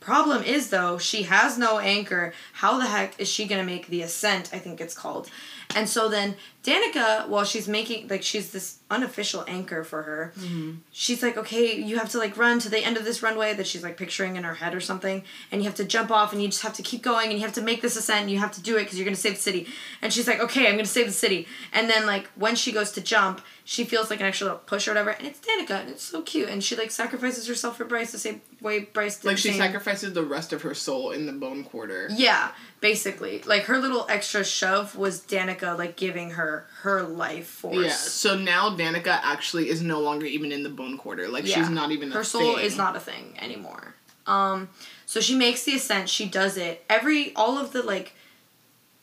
[0.08, 2.34] problem is though she has no anchor.
[2.54, 5.30] How the heck is she gonna make the ascent i think it's called
[5.76, 10.72] and so then danika while she's making like she's this unofficial anchor for her mm-hmm.
[10.92, 13.68] she's like okay you have to like run to the end of this runway that
[13.68, 16.42] she's like picturing in her head or something and you have to jump off and
[16.42, 18.40] you just have to keep going and you have to make this ascent and you
[18.40, 19.68] have to do it because you're going to save the city.
[20.02, 21.48] And she's like okay i'm going to save the city.
[21.74, 24.88] And then like when she goes to jump she feels like an extra little push
[24.88, 27.84] or whatever and it's danika and it's so cute and she like sacrifices herself for
[27.84, 31.12] bryce the same way bryce did Like she same- sacrifices the rest of her soul
[31.12, 32.08] in the bone quarter.
[32.12, 32.52] yeah,
[32.82, 33.42] basically.
[33.46, 37.76] Like her little extra shove was Danika like giving her her life force.
[37.86, 37.92] Yeah.
[37.92, 41.28] So now Danika actually is no longer even in the bone quarter.
[41.28, 41.56] Like Yeah.
[41.58, 42.12] she's not even.
[42.12, 42.66] her soul thing.
[42.66, 43.96] is not a thing anymore.
[44.26, 44.70] Um
[45.06, 46.84] so she makes the ascent, she does it.
[46.90, 48.14] Every all of the like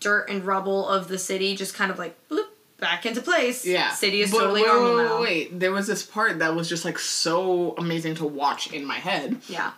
[0.00, 2.46] dirt and rubble of the city just kind of like bloop
[2.78, 3.64] back into place.
[3.64, 3.90] Yeah.
[3.92, 5.20] City is But totally wait, normal now.
[5.22, 8.96] Wait, there was this part that was just like so amazing to watch in my
[8.96, 9.40] head.
[9.48, 9.72] Yeah.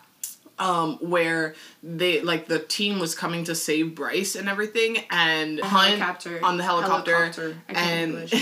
[0.59, 5.99] Um, where they like the team was coming to save Bryce and everything, and Hunt
[5.99, 6.43] helicopter.
[6.43, 7.57] on the helicopter, Helicopter.
[7.67, 8.33] And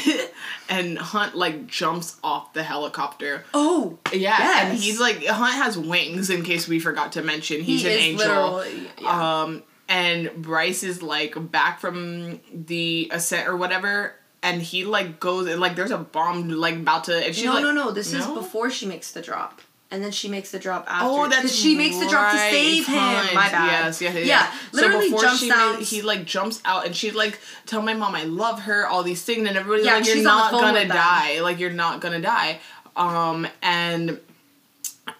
[0.69, 3.43] and Hunt like jumps off the helicopter.
[3.53, 3.99] Oh.
[4.13, 6.29] Yeah, and he's like Hunt has wings.
[6.29, 8.65] In case we forgot to mention, he's he an angel.
[8.99, 9.41] yeah.
[9.43, 15.47] Um, and Bryce is like back from the ascent or whatever, and he like goes
[15.47, 17.91] and like there's a bomb like about to, and she's no, like, no, no.
[17.91, 19.61] This is before she makes the drop.
[19.95, 21.07] And then she makes the drop after.
[21.07, 22.95] Oh, that's she makes the drop to save him.
[22.97, 23.85] My bad.
[23.85, 24.27] Yes, yes, yes.
[24.27, 25.75] Yeah, literally so before jumps she down.
[25.77, 29.03] made- he like jumps out, and she's like, "Tell my mom I love her." All
[29.03, 31.39] these things, and everybody's Yeah, like, "You're she's on the not gonna die.
[31.39, 32.59] Like you're not gonna die."
[32.97, 34.19] Um, and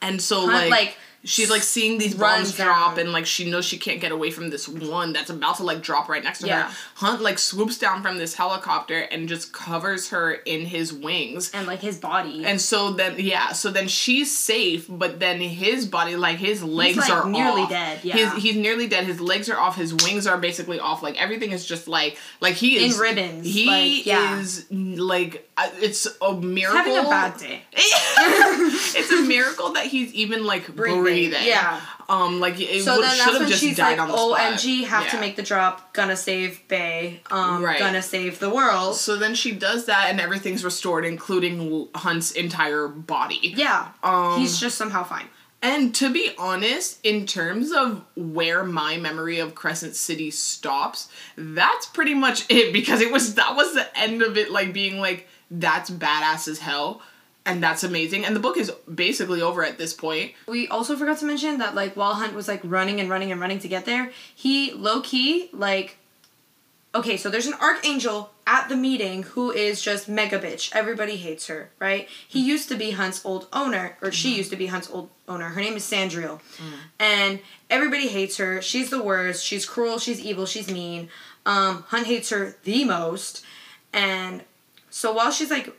[0.01, 0.71] and so Hunt, like.
[0.71, 4.30] like, She's like seeing these bombs drop, and like she knows she can't get away
[4.32, 6.69] from this one that's about to like drop right next to Yeah.
[6.69, 6.76] her.
[6.95, 11.51] Hunt like swoops down from this helicopter and just covers her in his wings.
[11.53, 12.45] and like his body.
[12.45, 16.97] And so then yeah, so then she's safe, but then his body, like his legs
[16.97, 17.69] like, are nearly off.
[17.69, 18.15] dead, yeah.
[18.15, 19.05] He's he's nearly dead.
[19.05, 19.76] His legs are off.
[19.76, 21.01] His wings are basically off.
[21.01, 24.39] Like everything is just like like he is In ribbons, He like, yeah.
[24.39, 25.45] is like
[25.78, 26.78] it's a miracle.
[26.78, 27.62] having a bad day.
[27.74, 31.01] it's a miracle that he's even like breathing.
[31.01, 31.82] Breathing, yeah.
[32.08, 34.39] Um, like it So would, should have just she's died like, on the spot.
[34.60, 35.93] "OMG, have to make the drop.
[35.93, 37.22] Gonna save Bay.
[37.32, 37.80] Um, Right.
[37.80, 42.88] gonna save the world." So then she does that, and everything's restored, including Hunt's entire
[42.88, 43.39] body.
[43.56, 45.28] Yeah, Um, he's just somehow fine.
[45.62, 51.88] And to be honest, in terms of where my memory of Crescent City stops, that's
[51.88, 55.28] pretty much it because it was that was the end of it like being like
[55.50, 57.02] that's badass as hell
[57.46, 60.34] and that's amazing and the book is basically over at this point.
[60.48, 63.39] We also forgot to mention that like while Hunt was like running and running and
[63.39, 65.98] running to get there, he low key like
[66.96, 70.74] okay, so there's an archangel at the meeting who is just mega bitch.
[70.74, 72.08] Everybody hates her, right?
[72.28, 75.50] He used to be Hunt's old owner, or she used to be Hunt's old owner.
[75.50, 76.39] Her name is Sandriel.
[77.00, 77.39] And
[77.70, 78.62] everybody hates her.
[78.62, 79.43] She's the worst.
[79.43, 81.10] She's cruel, she's evil, she's mean.
[81.46, 83.43] Um, Hunt hates her the most.
[83.91, 84.43] And
[84.96, 85.76] so while she's like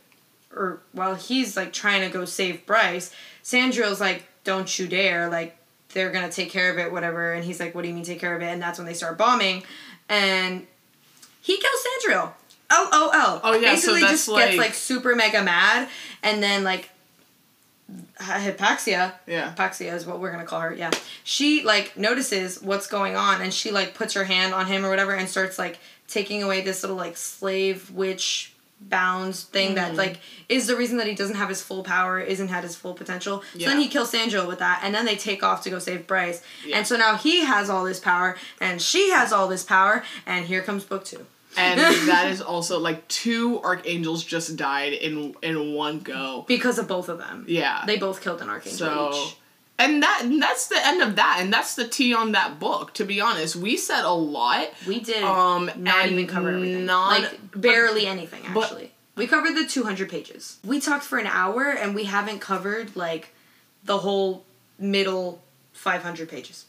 [0.55, 3.11] or while he's like trying to go save Bryce,
[3.43, 5.57] Sandriel's like, "Don't you dare!" Like
[5.95, 7.33] they're gonna take care of it, whatever.
[7.33, 8.93] And he's like, "What do you mean take care of it?" And that's when they
[8.93, 9.62] start bombing,
[10.11, 10.67] and
[11.41, 12.33] he kills Sandriel.
[12.69, 13.41] L O L.
[13.43, 15.89] Oh, yeah, so Basically, that's just gets like- like super mega mad,
[16.23, 16.91] and then like
[18.21, 19.12] Hypaxia.
[19.27, 19.55] Yeah.
[19.55, 20.75] Hypaxia is what we're gonna call her.
[20.75, 20.91] Yeah.
[21.25, 24.91] She like notices what's going on, and she like puts her hand on him or
[24.91, 29.97] whatever, and starts like taking away this little like slave witch bounds thing that Mm.
[29.97, 32.95] like is the reason that he doesn't have his full power, isn't had his full
[32.95, 33.43] potential.
[33.59, 36.07] So then he kills Sandriel with that, and then they take off to go save
[36.07, 36.43] Bryce.
[36.64, 36.79] Yeah.
[36.79, 40.47] And so now he has all this power, and she has all this power, and
[40.47, 41.27] here comes book two.
[41.57, 46.45] And that is also like two archangels just died in in one go.
[46.47, 47.47] Because of both of them.
[47.49, 47.83] Yeah.
[47.87, 49.37] They both killed an archangel So each.
[49.79, 52.95] And that and that's the end of that and that's the tea on that book
[52.95, 56.87] to be honest we said a lot We did Um, not even cover everything.
[56.87, 58.93] not- like barely anything but- actually.
[59.16, 60.59] we covered the 200 pages.
[60.64, 63.35] We talked for an hour and we haven't covered like
[63.85, 64.45] the whole
[64.79, 66.64] middle 500 pages.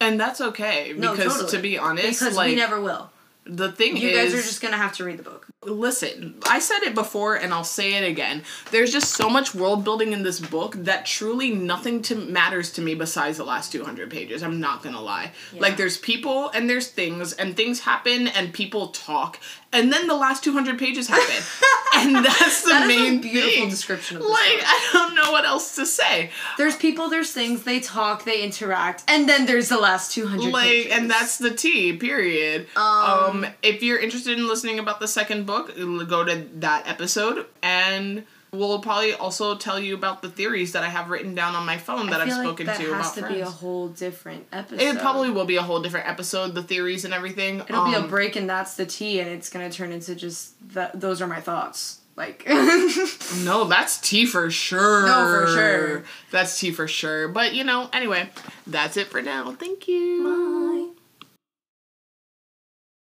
[0.00, 1.50] and that's okay No, because totally.
[1.52, 3.10] to be honest Because like we never will.
[3.44, 5.46] The thing You is guys are just gonna have to read the book.
[5.64, 8.42] listen i said it before and i'll say it again.
[8.70, 12.80] There's just so much world building in this book that truly nothing to matters to
[12.80, 15.32] me besides the last 200 pages i'm not gonna lie.
[15.58, 19.40] Like there's people and there's things and things happen and people talk
[19.72, 21.42] and then the last 200 pages happen
[21.96, 23.68] and that's the That main a beautiful thing.
[23.70, 24.64] description of like book.
[24.66, 29.04] i don't know what else to say There's people, there's things, they talk, they interact,
[29.08, 30.92] and then there's the last 200 like pages.
[30.92, 35.74] and that's the t period um, if you're interested in listening about the second book
[36.08, 40.88] go to that episode and we'll probably also tell you about the theories that i
[40.88, 43.00] have written down on my phone that I i've feel spoken like that to has
[43.06, 44.80] about to friends be a whole different episode.
[44.82, 47.60] it probably will be a whole different episode the theories and everything.
[47.60, 50.52] It'll be a Um, break and that's the tea and it's gonna turn into just
[50.74, 52.00] that those are my thoughts.
[52.14, 52.46] Like.
[53.44, 55.06] No that's tea for sure.
[55.06, 56.04] No, for sure.
[56.30, 57.28] that's tea for sure.
[57.28, 58.28] But you know anyway
[58.66, 59.52] that's it for now.
[59.52, 60.91] Thank you